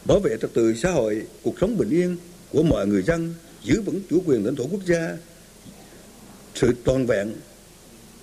[0.04, 2.16] Bảo vệ trật tự xã hội, cuộc sống bình yên
[2.52, 5.16] của mọi người dân, giữ vững chủ quyền lãnh thổ quốc gia,
[6.54, 7.32] sự toàn vẹn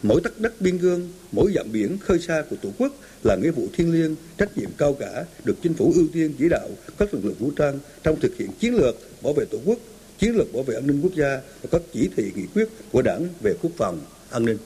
[0.04, 3.52] mỗi tấc đất biên cương, mỗi dặm biển khơi xa của Tổ quốc là nghĩa
[3.52, 7.14] vụ thiêng liêng, trách nhiệm cao cả được chính phủ ưu tiên chỉ đạo các
[7.14, 9.80] lực lượng vũ trang trong thực hiện chiến lược bảo vệ Tổ quốc,
[10.20, 13.02] chiến lược bảo vệ an ninh quốc gia và các chỉ thị nghị quyết của
[13.02, 14.58] Đảng về quốc phòng, an ninh.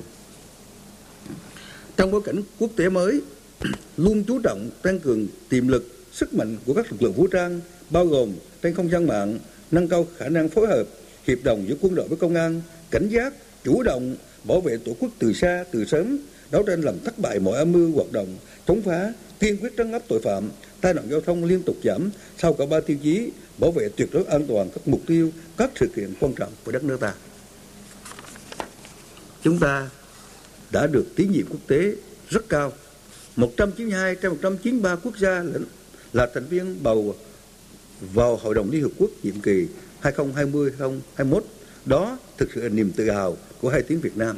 [1.97, 3.21] Trong bối cảnh quốc tế mới,
[3.97, 7.61] luôn chú trọng tăng cường tiềm lực, sức mạnh của các lực lượng vũ trang,
[7.89, 9.39] bao gồm trên không gian mạng,
[9.71, 10.83] nâng cao khả năng phối hợp,
[11.27, 14.91] hiệp đồng giữa quân đội với công an, cảnh giác, chủ động bảo vệ tổ
[14.99, 16.17] quốc từ xa từ sớm
[16.51, 18.35] đấu tranh làm thất bại mọi âm mưu hoạt động
[18.67, 20.49] chống phá kiên quyết trấn áp tội phạm
[20.81, 24.09] tai nạn giao thông liên tục giảm sau cả ba tiêu chí bảo vệ tuyệt
[24.11, 27.13] đối an toàn các mục tiêu các sự kiện quan trọng của đất nước ta.
[29.43, 29.89] Chúng ta
[30.71, 31.91] đã được tín nhiệm quốc tế
[32.29, 32.73] rất cao.
[33.37, 35.59] 192 trên 193 quốc gia là,
[36.13, 37.15] là thành viên bầu
[38.13, 39.67] vào Hội đồng Liên Hợp Quốc nhiệm kỳ
[40.01, 41.41] 2020-2021
[41.85, 44.37] đó thực sự là niềm tự hào của hai tiếng Việt Nam.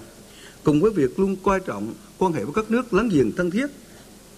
[0.63, 3.67] Cùng với việc luôn coi trọng quan hệ với các nước láng giềng thân thiết,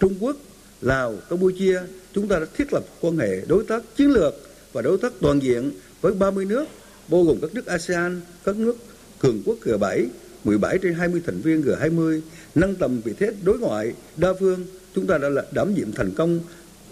[0.00, 0.36] Trung Quốc,
[0.80, 1.80] Lào, Campuchia,
[2.12, 4.34] chúng ta đã thiết lập quan hệ đối tác chiến lược
[4.72, 5.70] và đối tác toàn diện
[6.00, 6.64] với 30 nước,
[7.08, 8.76] bao gồm các nước ASEAN, các nước
[9.18, 10.06] cường quốc G7,
[10.44, 12.20] 17 trên 20 thành viên G20,
[12.54, 16.40] nâng tầm vị thế đối ngoại đa phương, chúng ta đã đảm nhiệm thành công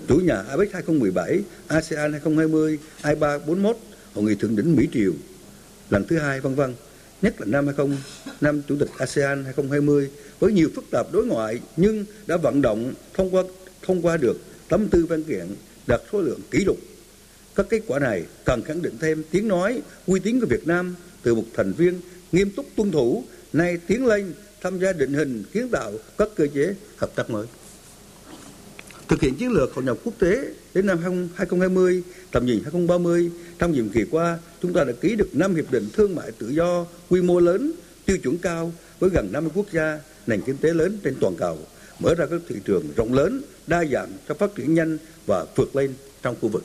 [0.09, 3.77] chủ nhà APEC 2017, ASEAN 2020, IPA 41,
[4.15, 5.13] hội nghị thượng đỉnh Mỹ Triều
[5.91, 6.75] lần thứ hai vân vân
[7.23, 7.97] nhất là năm 20
[8.41, 12.95] năm chủ tịch ASEAN 2020 với nhiều phức tạp đối ngoại nhưng đã vận động
[13.15, 13.43] thông qua
[13.83, 14.37] thông qua được
[14.69, 15.47] 84 văn kiện
[15.87, 16.77] đạt số lượng kỷ lục.
[17.55, 20.95] Các kết quả này cần khẳng định thêm tiếng nói uy tín của Việt Nam
[21.23, 22.01] từ một thành viên
[22.33, 26.47] nghiêm túc tuân thủ nay tiến lên tham gia định hình kiến tạo các cơ
[26.55, 27.47] chế hợp tác mới.
[29.09, 33.73] Thực hiện chiến lược hội nhập quốc tế đến năm 2020, tầm nhìn 2030, trong
[33.73, 36.87] nhiệm kỳ qua, chúng ta đã ký được 5 hiệp định thương mại tự do
[37.09, 37.73] quy mô lớn,
[38.07, 41.59] tiêu chuẩn cao với gần 50 quốc gia, nền kinh tế lớn trên toàn cầu,
[41.99, 45.77] mở ra các thị trường rộng lớn, đa dạng cho phát triển nhanh và vượt
[45.77, 46.65] lên trong khu vực.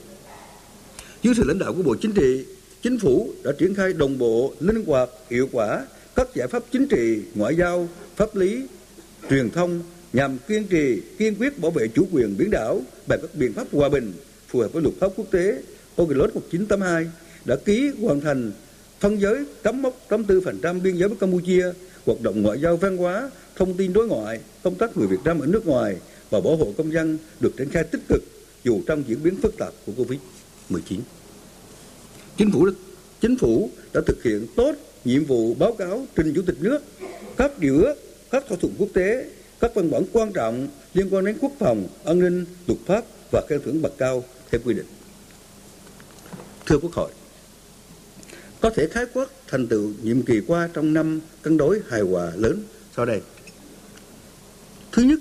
[1.22, 2.44] Dưới sự lãnh đạo của Bộ Chính trị,
[2.82, 6.88] Chính phủ đã triển khai đồng bộ, linh hoạt, hiệu quả các giải pháp chính
[6.88, 8.62] trị, ngoại giao, pháp lý,
[9.30, 13.34] truyền thông nhằm kiên trì kiên quyết bảo vệ chủ quyền biển đảo bằng các
[13.34, 14.12] biện pháp hòa bình
[14.48, 15.62] phù hợp với luật pháp quốc tế
[15.96, 17.06] UNCLOS 1982
[17.44, 18.52] đã ký hoàn thành
[19.00, 21.72] phân giới cắm mốc 84% biên giới với Campuchia,
[22.06, 25.40] hoạt động ngoại giao văn hóa, thông tin đối ngoại, công tác người Việt Nam
[25.40, 25.96] ở nước ngoài
[26.30, 28.22] và bảo hộ công dân được triển khai tích cực
[28.64, 30.98] dù trong diễn biến phức tạp của Covid-19.
[32.36, 32.68] Chính phủ
[33.20, 34.74] chính phủ đã thực hiện tốt
[35.06, 36.80] nhiệm vụ báo cáo trình chủ tịch nước
[37.36, 37.94] các điều ước,
[38.30, 39.24] các thỏa thuận quốc tế
[39.60, 43.42] các văn bản quan trọng liên quan đến quốc phòng, an ninh, luật pháp và
[43.48, 44.86] khen thưởng bậc cao theo quy định.
[46.66, 47.10] Thưa Quốc hội,
[48.60, 52.32] có thể khái quát thành tựu nhiệm kỳ qua trong năm cân đối hài hòa
[52.36, 52.62] lớn
[52.96, 53.20] sau đây.
[54.92, 55.18] Thứ nhất,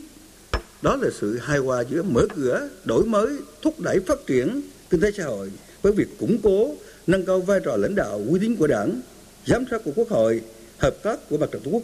[0.81, 5.01] đó là sự hài hòa giữa mở cửa, đổi mới, thúc đẩy phát triển kinh
[5.01, 6.75] tế xã hội với việc củng cố,
[7.07, 9.01] nâng cao vai trò lãnh đạo uy tín của Đảng,
[9.47, 10.41] giám sát của Quốc hội,
[10.77, 11.83] hợp tác của mặt trận Tổ quốc,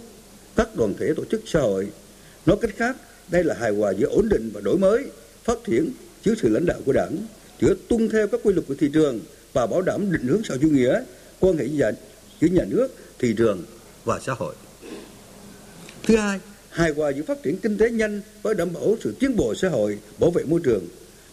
[0.56, 1.88] các đoàn thể tổ chức xã hội.
[2.46, 2.98] Nói cách khác
[3.32, 5.06] đây là hài hòa giữa ổn định và đổi mới
[5.44, 5.92] phát triển
[6.24, 7.18] dưới sự lãnh đạo của đảng
[7.62, 9.20] giữa tuân theo các quy luật của thị trường
[9.54, 11.04] và bảo đảm định hướng xã chủ nghĩa
[11.40, 11.66] quan hệ
[12.42, 12.88] giữa nhà nước
[13.20, 13.64] thị trường
[14.06, 14.56] và xã hội.
[16.04, 19.36] Thứ hai hài hòa giữa phát triển kinh tế nhanh với đảm bảo sự tiến
[19.36, 20.88] bộ xã hội bảo vệ môi trường.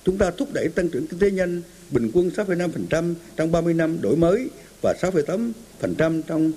[0.04, 3.98] Chúng ta thúc đẩy tăng trưởng kinh tế nhanh bình quân 6,5% trong 30 năm
[4.00, 4.48] đổi mới
[4.82, 6.52] và 6,8% trong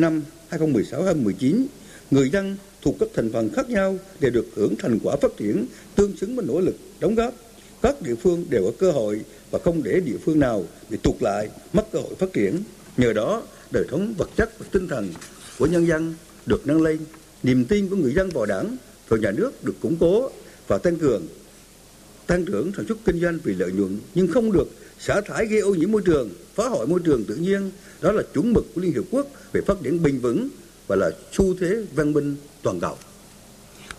[0.00, 1.64] năm 2016-2019
[2.10, 5.66] người dân thuộc các thành phần khác nhau đều được hưởng thành quả phát triển
[5.94, 7.34] tương xứng với nỗ lực đóng góp.
[7.82, 11.22] Các địa phương đều có cơ hội và không để địa phương nào bị tụt
[11.22, 12.62] lại, mất cơ hội phát triển.
[12.96, 15.12] Nhờ đó, đời sống vật chất và tinh thần
[15.58, 16.14] của nhân dân
[16.46, 16.98] được nâng lên,
[17.42, 18.76] niềm tin của người dân vào đảng
[19.08, 20.30] vào nhà nước được củng cố
[20.66, 21.26] và tăng cường
[22.26, 24.68] tăng trưởng sản xuất kinh doanh vì lợi nhuận nhưng không được
[25.00, 27.70] xả thải gây ô nhiễm môi trường, phá hoại môi trường tự nhiên.
[28.00, 30.48] Đó là chuẩn mực của liên hiệp quốc về phát triển bền vững
[30.86, 32.96] và là xu thế văn minh toàn cầu.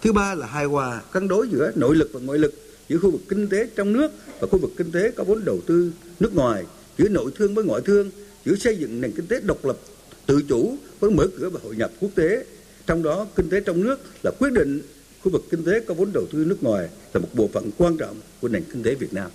[0.02, 2.54] Thứ ba là hài hòa, cân đối giữa nội lực và ngoại lực
[2.90, 5.60] giữa khu vực kinh tế trong nước và khu vực kinh tế có vốn đầu
[5.68, 6.66] tư nước ngoài,
[6.98, 8.12] giữa nội thương với ngoại thương,
[8.46, 9.78] giữa xây dựng nền kinh tế độc lập,
[10.26, 12.46] tự chủ với mở cửa và hội nhập quốc tế.
[12.88, 14.82] Trong đó, kinh tế trong nước là quyết định
[15.24, 17.98] khu vực kinh tế có vốn đầu tư nước ngoài là một bộ phận quan
[17.98, 19.32] trọng của nền kinh tế Việt Nam.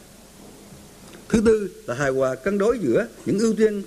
[1.28, 3.82] Thứ tư là hài hòa cân đối giữa những ưu tiên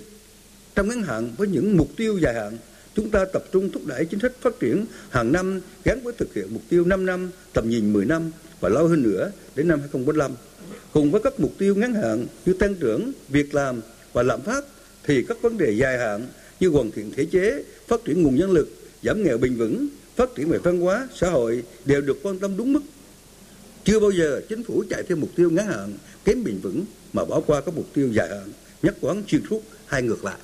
[0.74, 2.58] trong ngắn hạn với những mục tiêu dài hạn.
[2.94, 6.34] Chúng ta tập trung thúc đẩy chính sách phát triển hàng năm gắn với thực
[6.34, 9.80] hiện mục tiêu 5 năm, tầm nhìn 10 năm và lâu hơn nữa đến năm
[9.80, 10.32] 2045.
[10.92, 13.80] Cùng với các mục tiêu ngắn hạn như tăng trưởng, việc làm
[14.12, 14.64] và lạm phát
[15.04, 16.26] thì các vấn đề dài hạn
[16.60, 18.68] như hoàn thiện thể chế, phát triển nguồn nhân lực,
[19.02, 22.56] giảm nghèo bền vững, phát triển về văn hóa, xã hội đều được quan tâm
[22.56, 22.82] đúng mức.
[23.84, 27.24] Chưa bao giờ chính phủ chạy theo mục tiêu ngắn hạn kém bền vững mà
[27.24, 30.38] bỏ qua các mục tiêu dài hạn, nhất quán xuyên suốt hay ngược lại.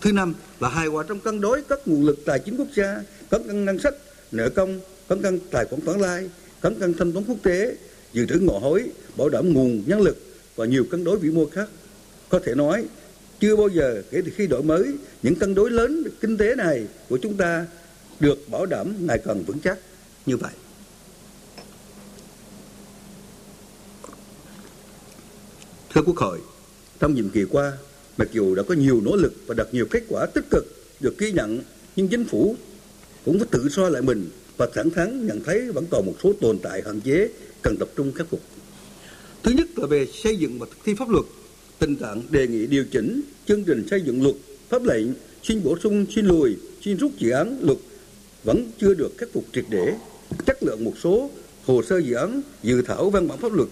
[0.00, 3.02] Thứ năm là hài hòa trong cân đối các nguồn lực tài chính quốc gia,
[3.30, 3.94] cấn cân ngân sách,
[4.32, 7.76] nợ công, cấn cân tài khoản khoản lai, cấn cân thanh toán quốc tế,
[8.12, 8.84] dự trữ ngộ hối,
[9.16, 10.16] bảo đảm nguồn nhân lực
[10.56, 11.68] và nhiều cân đối vĩ mô khác.
[12.28, 12.84] Có thể nói,
[13.40, 16.86] chưa bao giờ kể từ khi đổi mới, những cân đối lớn kinh tế này
[17.08, 17.66] của chúng ta
[18.20, 19.78] được bảo đảm ngày càng vững chắc
[20.26, 20.52] như vậy.
[25.94, 26.38] Thưa Quốc hội,
[27.00, 27.72] trong nhiệm kỳ qua,
[28.18, 30.64] mặc dù đã có nhiều nỗ lực và đạt nhiều kết quả tích cực
[31.00, 31.60] được ghi nhận,
[31.96, 32.56] nhưng chính phủ
[33.24, 36.32] cũng phải tự soi lại mình và thẳng thắn nhận thấy vẫn còn một số
[36.40, 37.28] tồn tại hạn chế
[37.62, 38.40] cần tập trung khắc phục.
[39.42, 41.24] Thứ nhất là về xây dựng và thực thi pháp luật,
[41.78, 44.34] tình trạng đề nghị điều chỉnh chương trình xây dựng luật,
[44.68, 45.06] pháp lệnh,
[45.42, 47.78] xin bổ sung, xin lùi, xin rút dự án luật
[48.44, 49.94] vẫn chưa được khắc phục triệt để.
[50.46, 51.30] Chất lượng một số
[51.64, 53.68] hồ sơ dự án, dự thảo văn bản pháp luật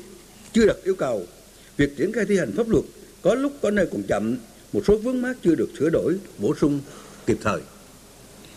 [0.53, 1.27] chưa đạt yêu cầu.
[1.79, 2.85] Việc triển khai thi hành pháp luật
[3.23, 4.37] có lúc có nơi còn chậm,
[4.73, 6.81] một số vướng mắc chưa được sửa đổi, bổ sung
[7.27, 7.61] kịp thời.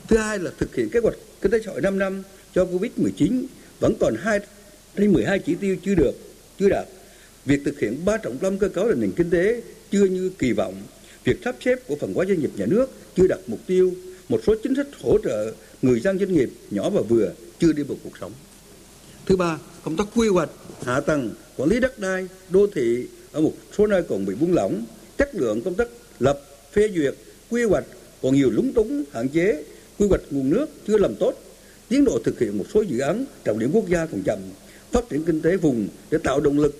[0.07, 2.23] Thứ hai là thực hiện kế hoạch kinh tế xã hội 5 năm
[2.55, 3.43] cho Covid-19
[3.79, 4.39] vẫn còn 2
[4.97, 6.11] trên 12 chỉ tiêu chưa được,
[6.59, 6.85] chưa đạt.
[7.45, 10.51] Việc thực hiện ba trọng tâm cơ cấu là nền kinh tế chưa như kỳ
[10.51, 10.81] vọng.
[11.23, 13.93] Việc sắp xếp của phần hóa doanh nghiệp nhà nước chưa đạt mục tiêu.
[14.29, 17.83] Một số chính sách hỗ trợ người dân doanh nghiệp nhỏ và vừa chưa đi
[17.83, 18.31] vào cuộc sống.
[19.31, 20.49] Thứ ba, công tác quy hoạch,
[20.85, 24.53] hạ tầng, quản lý đất đai, đô thị ở một số nơi còn bị buông
[24.53, 24.85] lỏng,
[25.17, 25.87] chất lượng công tác
[26.19, 26.41] lập,
[26.73, 27.15] phê duyệt,
[27.49, 27.83] quy hoạch
[28.21, 29.63] còn nhiều lúng túng, hạn chế,
[29.99, 31.33] quy hoạch nguồn nước chưa làm tốt,
[31.89, 34.39] tiến độ thực hiện một số dự án trọng điểm quốc gia còn chậm,
[34.91, 36.75] phát triển kinh tế vùng để tạo động lực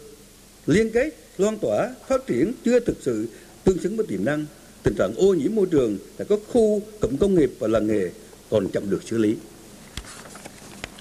[0.65, 3.27] liên kết, loan tỏa, phát triển chưa thực sự
[3.63, 4.45] tương xứng với tiềm năng.
[4.83, 8.09] Tình trạng ô nhiễm môi trường tại các khu cụm công nghiệp và làng nghề
[8.49, 9.35] còn chậm được xử lý.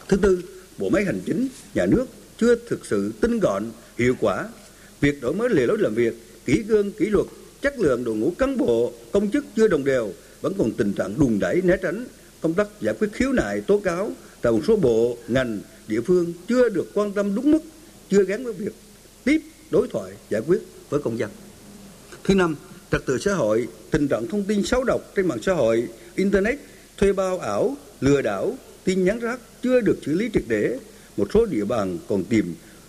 [0.08, 0.42] Thứ tư,
[0.80, 2.06] bộ máy hành chính nhà nước
[2.38, 3.64] chưa thực sự tinh gọn,
[3.98, 4.48] hiệu quả.
[5.00, 6.14] Việc đổi mới lề lối làm việc,
[6.44, 7.26] kỹ cương, kỷ luật,
[7.62, 11.18] chất lượng đội ngũ cán bộ, công chức chưa đồng đều, vẫn còn tình trạng
[11.18, 12.04] đùn đẩy né tránh,
[12.40, 14.10] công tác giải quyết khiếu nại, tố cáo
[14.42, 17.60] tại một số bộ, ngành, địa phương chưa được quan tâm đúng mức,
[18.10, 18.72] chưa gắn với việc
[19.24, 19.40] tiếp
[19.70, 21.30] đối thoại giải quyết với công dân.
[22.24, 22.56] Thứ năm,
[22.90, 26.58] trật tự xã hội, tình trạng thông tin xấu độc trên mạng xã hội, internet
[26.96, 30.78] thuê bao ảo, lừa đảo, tin nhắn rác chưa được xử lý triệt để.
[31.16, 32.44] Một số địa bàn còn tiềm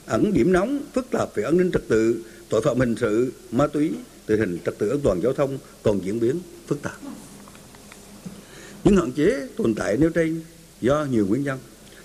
[0.05, 3.67] ẩn điểm nóng phức tạp về an ninh trật tự, tội phạm hình sự, ma
[3.67, 3.91] túy,
[4.25, 6.97] tình hình trật tự an toàn giao thông còn diễn biến phức tạp.
[8.83, 10.41] Những hạn chế tồn tại nêu trên
[10.81, 11.59] do nhiều nguyên nhân.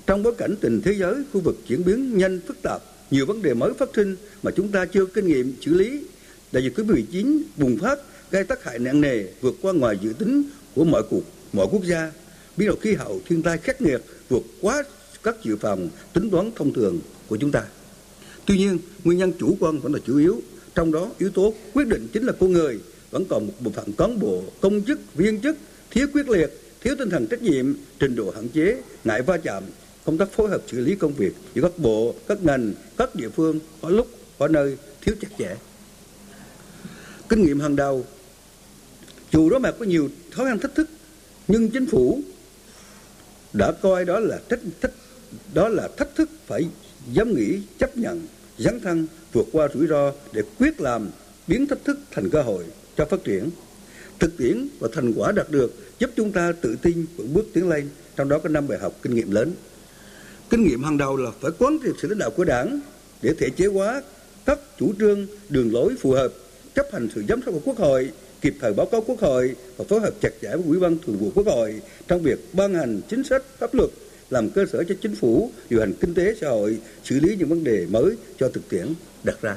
[0.06, 3.42] Trong bối cảnh tình thế giới, khu vực diễn biến nhanh phức tạp, nhiều vấn
[3.42, 6.00] đề mới phát sinh mà chúng ta chưa kinh nghiệm xử lý.
[6.52, 7.98] Đại dịch Covid-19 bùng phát
[8.30, 10.42] gây tác hại nặng nề vượt qua ngoài dự tính
[10.74, 11.22] của mọi cuộc
[11.52, 12.12] mọi quốc gia
[12.56, 14.84] biến đổi khí hậu, thiên tai khắc nghiệt vượt quá
[15.22, 17.64] các dự phòng tính toán thông thường của chúng ta.
[18.46, 20.40] Tuy nhiên, nguyên nhân chủ quan vẫn là chủ yếu.
[20.74, 22.78] Trong đó, yếu tố quyết định chính là con người.
[23.10, 25.56] Vẫn còn một bộ phận cán bộ, công chức, viên chức,
[25.90, 29.62] thiếu quyết liệt, thiếu tinh thần trách nhiệm, trình độ hạn chế, ngại va chạm.
[30.04, 33.28] Công tác phối hợp xử lý công việc giữa các bộ, các ngành, các địa
[33.28, 35.56] phương, có lúc, có nơi thiếu chặt chẽ.
[37.28, 38.04] Kinh nghiệm hàng đầu.
[39.32, 40.88] Dù đối mặt có nhiều khó khăn thách thức,
[41.48, 42.20] nhưng chính phủ
[43.58, 44.92] đã coi đó là thách thách
[45.54, 46.68] đó là thách thức phải
[47.12, 48.26] dám nghĩ, chấp nhận,
[48.58, 51.10] dấn thân, vượt qua rủi ro để quyết làm
[51.46, 52.64] biến thách thức thành cơ hội
[52.96, 53.50] cho phát triển.
[54.18, 57.68] Thực tiễn và thành quả đạt được giúp chúng ta tự tin vững bước tiến
[57.68, 57.88] lên.
[58.16, 59.52] Trong đó có năm bài học kinh nghiệm lớn.
[60.50, 62.80] Kinh nghiệm hàng đầu là phải quán triệt sự lãnh đạo của đảng
[63.22, 64.02] để thể chế hóa
[64.46, 66.32] các chủ trương, đường lối phù hợp,
[66.74, 68.12] chấp hành sự giám sát của quốc hội
[68.46, 71.16] kịp thời báo cáo quốc hội và phối hợp chặt chẽ với ủy ban thường
[71.16, 73.90] vụ quốc hội trong việc ban hành chính sách pháp luật
[74.30, 77.48] làm cơ sở cho chính phủ điều hành kinh tế xã hội xử lý những
[77.48, 78.86] vấn đề mới cho thực tiễn
[79.24, 79.56] đặt ra.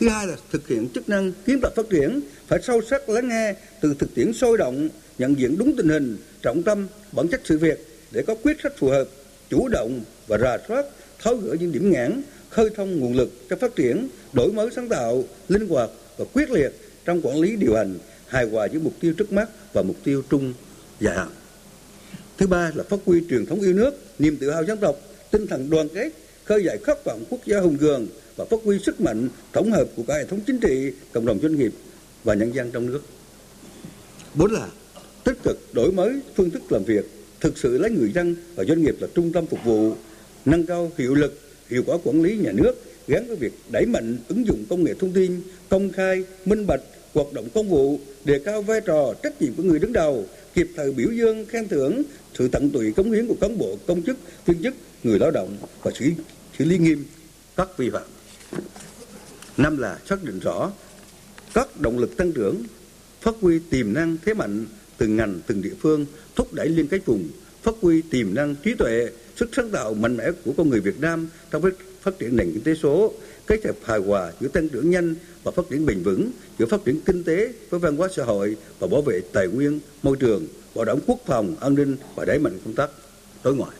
[0.00, 3.28] Thứ hai là thực hiện chức năng kiến tạo phát triển, phải sâu sắc lắng
[3.28, 4.88] nghe từ thực tiễn sôi động,
[5.18, 8.72] nhận diện đúng tình hình, trọng tâm, bản chất sự việc để có quyết sách
[8.76, 9.04] phù hợp,
[9.50, 10.84] chủ động và rà soát,
[11.18, 14.88] tháo gỡ những điểm nghẽn khơi thông nguồn lực cho phát triển, đổi mới sáng
[14.88, 16.72] tạo, linh hoạt và quyết liệt
[17.04, 20.22] trong quản lý điều hành, hài hòa giữa mục tiêu trước mắt và mục tiêu
[20.30, 20.52] trung
[21.00, 21.28] dài hạn.
[22.38, 24.96] Thứ ba là phát huy truyền thống yêu nước, niềm tự hào dân tộc,
[25.30, 26.12] tinh thần đoàn kết,
[26.44, 29.88] khơi dậy khát vọng quốc gia hùng cường và phát huy sức mạnh tổng hợp
[29.96, 31.72] của cả hệ thống chính trị, cộng đồng doanh nghiệp
[32.24, 33.00] và nhân dân trong nước.
[34.34, 34.68] Bốn là
[35.24, 37.04] tích cực đổi mới phương thức làm việc,
[37.40, 39.94] thực sự lấy người dân và doanh nghiệp là trung tâm phục vụ,
[40.44, 42.74] nâng cao hiệu lực, hiệu quả quản lý nhà nước
[43.10, 46.80] gắn với việc đẩy mạnh ứng dụng công nghệ thông tin, công khai, minh bạch,
[47.14, 50.68] hoạt động công vụ, đề cao vai trò, trách nhiệm của người đứng đầu, kịp
[50.76, 52.02] thời biểu dương, khen thưởng
[52.34, 55.56] sự tận tụy cống hiến của cán bộ, công chức, viên chức, người lao động
[55.82, 56.10] và xử
[56.58, 57.04] xử lý nghiêm
[57.56, 58.02] các vi phạm.
[59.56, 60.72] Năm là xác định rõ
[61.54, 62.62] các động lực tăng trưởng,
[63.20, 64.66] phát huy tiềm năng thế mạnh
[64.98, 67.28] từng ngành, từng địa phương, thúc đẩy liên kết vùng,
[67.62, 71.00] phát huy tiềm năng trí tuệ, sức sáng tạo mạnh mẽ của con người Việt
[71.00, 71.62] Nam trong
[72.02, 73.12] phát triển nền kinh tế số,
[73.46, 76.84] kết hợp hài hòa giữa tăng trưởng nhanh và phát triển bền vững, giữa phát
[76.84, 80.46] triển kinh tế với văn hóa xã hội và bảo vệ tài nguyên, môi trường,
[80.74, 82.90] bảo đảm quốc phòng, an ninh và đẩy mạnh công tác
[83.44, 83.76] đối ngoại.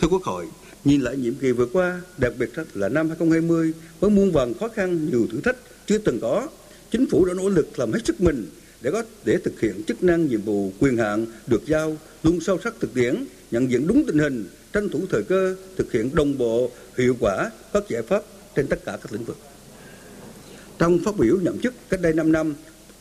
[0.00, 0.46] Thưa quốc hội,
[0.84, 4.68] nhìn lại nhiệm kỳ vừa qua, đặc biệt là năm 2020 với muôn vàn khó
[4.68, 6.48] khăn, nhiều thử thách chưa từng có,
[6.90, 8.46] chính phủ đã nỗ lực làm hết sức mình
[8.84, 12.58] để có để thực hiện chức năng nhiệm vụ quyền hạn được giao, luôn sâu
[12.64, 16.38] sắc thực tiễn, nhận diện đúng tình hình, tranh thủ thời cơ thực hiện đồng
[16.38, 18.22] bộ, hiệu quả các giải pháp
[18.56, 19.36] trên tất cả các lĩnh vực.
[20.78, 22.54] Trong phát biểu nhậm chức cách đây 5 năm,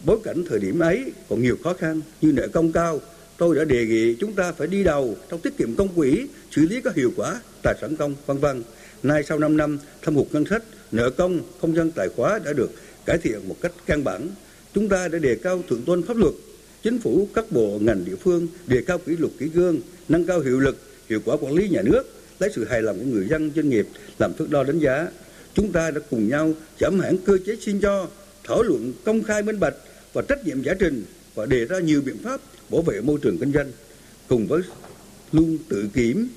[0.06, 3.02] bối cảnh thời điểm ấy còn nhiều khó khăn, như nợ công cao,
[3.38, 6.62] tôi đã đề nghị chúng ta phải đi đầu trong tiết kiệm công quỹ, xử
[6.62, 8.64] lý có hiệu quả tài sản công, vân vân.
[9.04, 12.54] Nay sau 5 năm, thâm hụt ngân sách, nợ công, không gian tài khóa đã
[12.54, 12.72] được
[13.06, 14.30] cải thiện một cách căn bản
[14.74, 16.34] chúng ta đã đề cao thượng tôn pháp luật,
[16.84, 20.40] chính phủ, các bộ, ngành địa phương đề cao kỷ luật kỷ cương, nâng cao
[20.40, 20.78] hiệu lực,
[21.10, 22.04] hiệu quả quản lý nhà nước,
[22.40, 23.88] lấy sự hài lòng của người dân, doanh nghiệp
[24.20, 25.08] làm thước đo đánh giá.
[25.54, 28.08] Chúng ta đã cùng nhau giảm hãng cơ chế xin cho,
[28.44, 29.76] thảo luận, công khai minh bạch
[30.14, 31.04] và trách nhiệm giải trình
[31.36, 33.72] và đề ra nhiều biện pháp bảo vệ môi trường kinh doanh.
[34.28, 34.62] Cùng với
[35.32, 36.28] luôn tự kiểm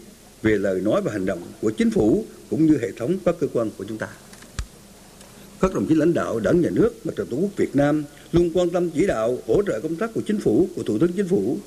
[0.42, 3.46] về lời nói và hành động của chính phủ cũng như hệ thống các cơ
[3.52, 4.08] quan của chúng ta
[5.60, 8.50] các đồng chí lãnh đạo đảng nhà nước mặt trận tổ quốc Việt Nam luôn
[8.54, 11.28] quan tâm chỉ đạo hỗ trợ công tác của chính phủ của thủ tướng chính
[11.28, 11.58] phủ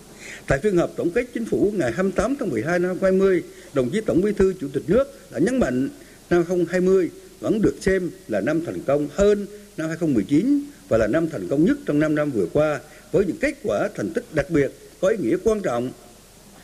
[0.47, 4.01] tại phiên họp tổng kết chính phủ ngày 28 tháng 12 năm 2020 đồng chí
[4.01, 5.89] tổng bí thư chủ tịch nước đã nhấn mạnh
[6.29, 9.45] năm 2020 vẫn được xem là năm thành công hơn
[9.77, 12.79] năm 2019 và là năm thành công nhất trong 5 năm vừa qua
[13.11, 14.71] với những kết quả thành tích đặc biệt
[15.01, 15.91] có ý nghĩa quan trọng.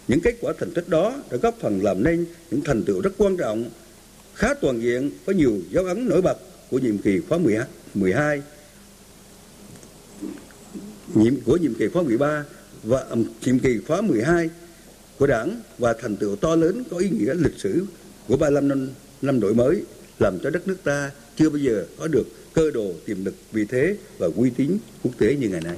[0.07, 3.13] Những kết quả thành tích đó đã góp phần làm nên những thành tựu rất
[3.17, 3.65] quan trọng,
[4.35, 6.37] khá toàn diện, có nhiều dấu ấn nổi bật
[6.71, 7.37] của nhiệm kỳ khóa
[7.93, 8.41] 12,
[11.13, 12.45] nhiệm của nhiệm kỳ khóa 13
[12.83, 13.05] và
[13.45, 14.49] nhiệm kỳ khóa 12
[15.17, 17.85] của Đảng và thành tựu to lớn có ý nghĩa lịch sử
[18.27, 18.89] của 35 năm,
[19.21, 19.83] năm đổi mới
[20.19, 22.23] làm cho đất nước ta chưa bao giờ có được
[22.53, 25.77] cơ đồ tiềm lực vị thế và uy tín quốc tế như ngày nay.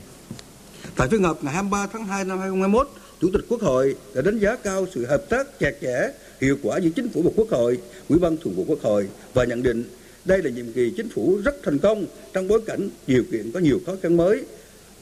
[0.96, 2.90] Tại phiên họp ngày 23 tháng 2 năm 2021,
[3.22, 6.78] Chủ tịch Quốc hội đã đánh giá cao sự hợp tác chặt chẽ, hiệu quả
[6.78, 7.78] giữa chính phủ và Quốc hội,
[8.10, 9.84] Ủy ban Thường vụ Quốc hội và nhận định
[10.28, 13.60] đây là nhiệm kỳ chính phủ rất thành công trong bối cảnh điều kiện có
[13.60, 14.44] nhiều khó khăn mới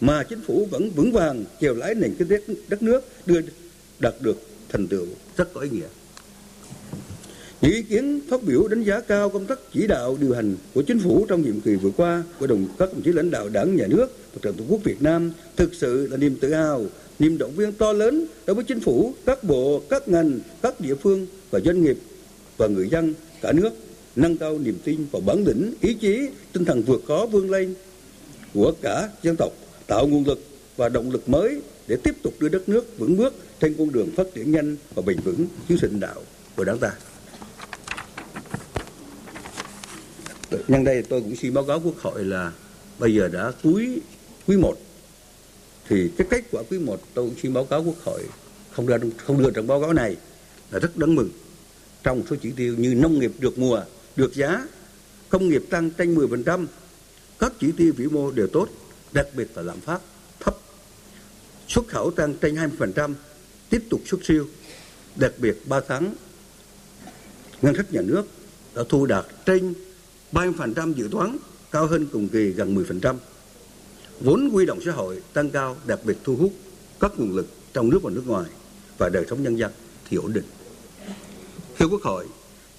[0.02, 3.42] mà chính phủ vẫn vững vàng chèo lái nền kinh tế đất nước đưa
[4.00, 5.06] đạt được thành tựu
[5.38, 5.88] rất có ý nghĩa.
[7.62, 10.82] Những ý kiến phát biểu đánh giá cao công tác chỉ đạo điều hành của
[10.82, 13.76] chính phủ trong nhiệm kỳ vừa qua của đồng các đồng chí lãnh đạo đảng
[13.76, 16.86] nhà nước và trận tổ quốc Việt Nam thực sự là niềm tự hào,
[17.20, 20.96] niềm động viên to lớn đối với chính phủ, các bộ, các ngành, các địa
[20.96, 21.98] phương và doanh nghiệp
[22.58, 23.70] và người dân cả nước
[24.16, 27.76] nâng cao niềm tin vào bản lĩnh, ý chí, tinh thần vượt khó vươn lên
[28.54, 29.52] của cả dân tộc,
[29.88, 30.44] tạo nguồn lực
[30.78, 34.10] và động lực mới để tiếp tục đưa đất nước vững bước trên con đường
[34.18, 36.22] phát triển nhanh và bền vững dưới sự đạo
[36.56, 36.92] của đảng ta.
[40.68, 42.52] nhân đây tôi cũng xin báo cáo quốc hội là
[43.00, 44.02] bây giờ đã cuối
[44.48, 44.76] quý một
[45.90, 48.22] thì cái kết quả quý một tôi cũng xin báo cáo quốc hội
[48.72, 50.16] không đưa không đưa trong báo cáo này
[50.72, 51.30] là rất đáng mừng
[52.04, 53.82] trong một số chỉ tiêu như nông nghiệp được mùa
[54.16, 54.68] được giá
[55.30, 56.66] công nghiệp tăng trên 10%
[57.40, 58.70] các chỉ tiêu vĩ mô đều tốt
[59.12, 60.02] đặc biệt là lạm phát
[60.40, 60.58] thấp.
[61.68, 63.14] Xuất khẩu tăng trên 20%,
[63.70, 64.48] tiếp tục xuất siêu.
[65.16, 66.14] Đặc biệt 3 tháng,
[67.62, 68.28] ngân sách nhà nước
[68.76, 69.74] đã thu đạt trên
[70.32, 71.38] 30% dự toán,
[71.72, 73.16] cao hơn cùng kỳ gần 10%.
[74.20, 76.54] Vốn quy động xã hội tăng cao, đặc biệt thu hút
[77.00, 78.50] các nguồn lực trong nước và nước ngoài
[78.98, 79.72] và đời sống nhân dân
[80.10, 80.46] thì ổn định.
[81.80, 82.26] Thưa Quốc hội,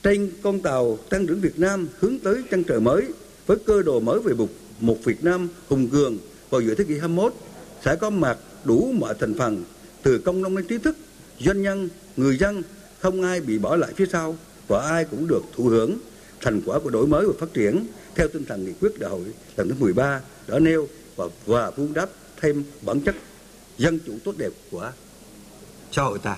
[0.07, 3.05] trên con tàu tăng trưởng Việt Nam hướng tới chân trời mới
[3.47, 4.49] với cơ đồ mới về một,
[4.81, 6.19] một Việt Nam hùng cường
[6.51, 7.35] vào giữa thế kỷ 21
[7.85, 9.65] sẽ có mặt đủ mọi thành phần
[10.03, 10.97] từ công nông đến trí thức,
[11.41, 12.63] doanh nhân, người dân
[13.01, 14.37] không ai bị bỏ lại phía sau
[14.69, 15.99] và ai cũng được thụ hưởng
[16.41, 19.25] thành quả của đổi mới và phát triển theo tinh thần nghị quyết đại hội
[19.57, 22.09] lần thứ 13 đã nêu và, và vun đắp
[22.41, 23.15] thêm bản chất
[23.79, 24.93] dân chủ tốt đẹp của
[25.93, 26.37] xã hội ta.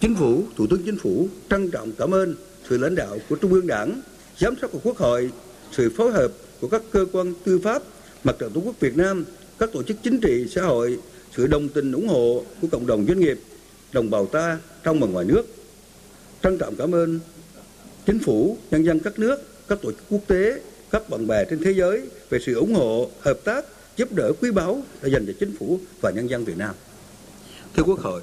[0.00, 2.34] Chính phủ, Thủ tướng Chính phủ trân trọng cảm ơn
[2.68, 4.02] sự lãnh đạo của Trung ương Đảng,
[4.38, 5.30] giám sát của Quốc hội,
[5.72, 7.82] sự phối hợp của các cơ quan tư pháp,
[8.24, 9.24] mặt trận Tổ quốc Việt Nam,
[9.58, 10.98] các tổ chức chính trị, xã hội,
[11.36, 13.38] sự đồng tình ủng hộ của cộng đồng doanh nghiệp,
[13.92, 15.42] đồng bào ta trong và ngoài nước.
[16.42, 17.20] Trân trọng cảm ơn
[18.06, 19.36] chính phủ, nhân dân các nước,
[19.68, 20.60] các tổ chức quốc tế,
[20.90, 23.64] các bạn bè trên thế giới về sự ủng hộ, hợp tác,
[23.96, 26.74] giúp đỡ quý báu đã dành cho chính phủ và nhân dân Việt Nam.
[27.76, 28.20] Thưa Quốc hội,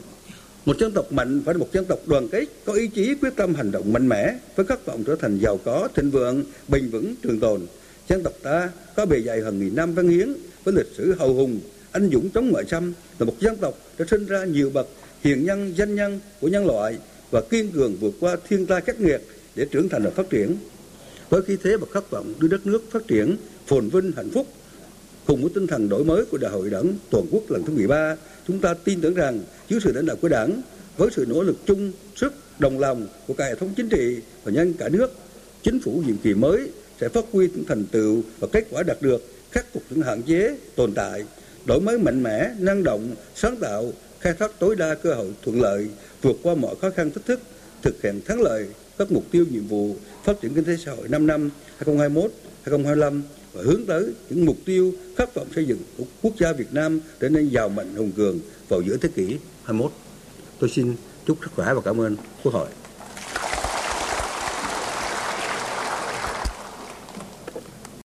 [0.65, 3.35] một dân tộc mạnh phải là một dân tộc đoàn kết, có ý chí quyết
[3.35, 6.89] tâm hành động mạnh mẽ với khát vọng trở thành giàu có, thịnh vượng, bền
[6.89, 7.61] vững, trường tồn.
[8.09, 11.33] Dân tộc ta có bề dày hàng nghìn năm văn hiến với lịch sử hào
[11.33, 11.59] hùng,
[11.91, 14.87] anh dũng chống ngoại xâm là một dân tộc đã sinh ra nhiều bậc
[15.23, 16.97] hiền nhân, danh nhân của nhân loại
[17.31, 19.21] và kiên cường vượt qua thiên tai khắc nghiệt
[19.55, 20.55] để trưởng thành và phát triển.
[21.29, 23.37] Với khí thế và khát vọng đưa đất nước phát triển
[23.67, 24.47] phồn vinh hạnh phúc
[25.27, 28.15] cùng với tinh thần đổi mới của Đại hội Đảng toàn quốc lần thứ 13,
[28.47, 30.61] chúng ta tin tưởng rằng dưới sự lãnh đạo của Đảng,
[30.97, 34.51] với sự nỗ lực chung sức đồng lòng của cả hệ thống chính trị và
[34.51, 35.11] nhân cả nước,
[35.63, 36.69] chính phủ nhiệm kỳ mới
[37.01, 40.21] sẽ phát huy những thành tựu và kết quả đạt được, khắc phục những hạn
[40.21, 41.23] chế tồn tại,
[41.65, 45.61] đổi mới mạnh mẽ, năng động, sáng tạo, khai thác tối đa cơ hội thuận
[45.61, 45.87] lợi,
[46.21, 47.39] vượt qua mọi khó khăn thách thức,
[47.81, 48.67] thực hiện thắng lợi
[48.97, 52.31] các mục tiêu nhiệm vụ phát triển kinh tế xã hội 5 năm 2021
[52.63, 53.23] 2025
[53.55, 56.99] và hướng tới những mục tiêu khát vọng xây dựng của quốc gia Việt Nam
[57.19, 58.39] trở nên giàu mạnh, hùng cường
[58.69, 59.91] vào giữa thế kỷ 21.
[60.59, 60.95] Tôi xin
[61.27, 62.67] chúc sức khỏe và cảm ơn Quốc hội.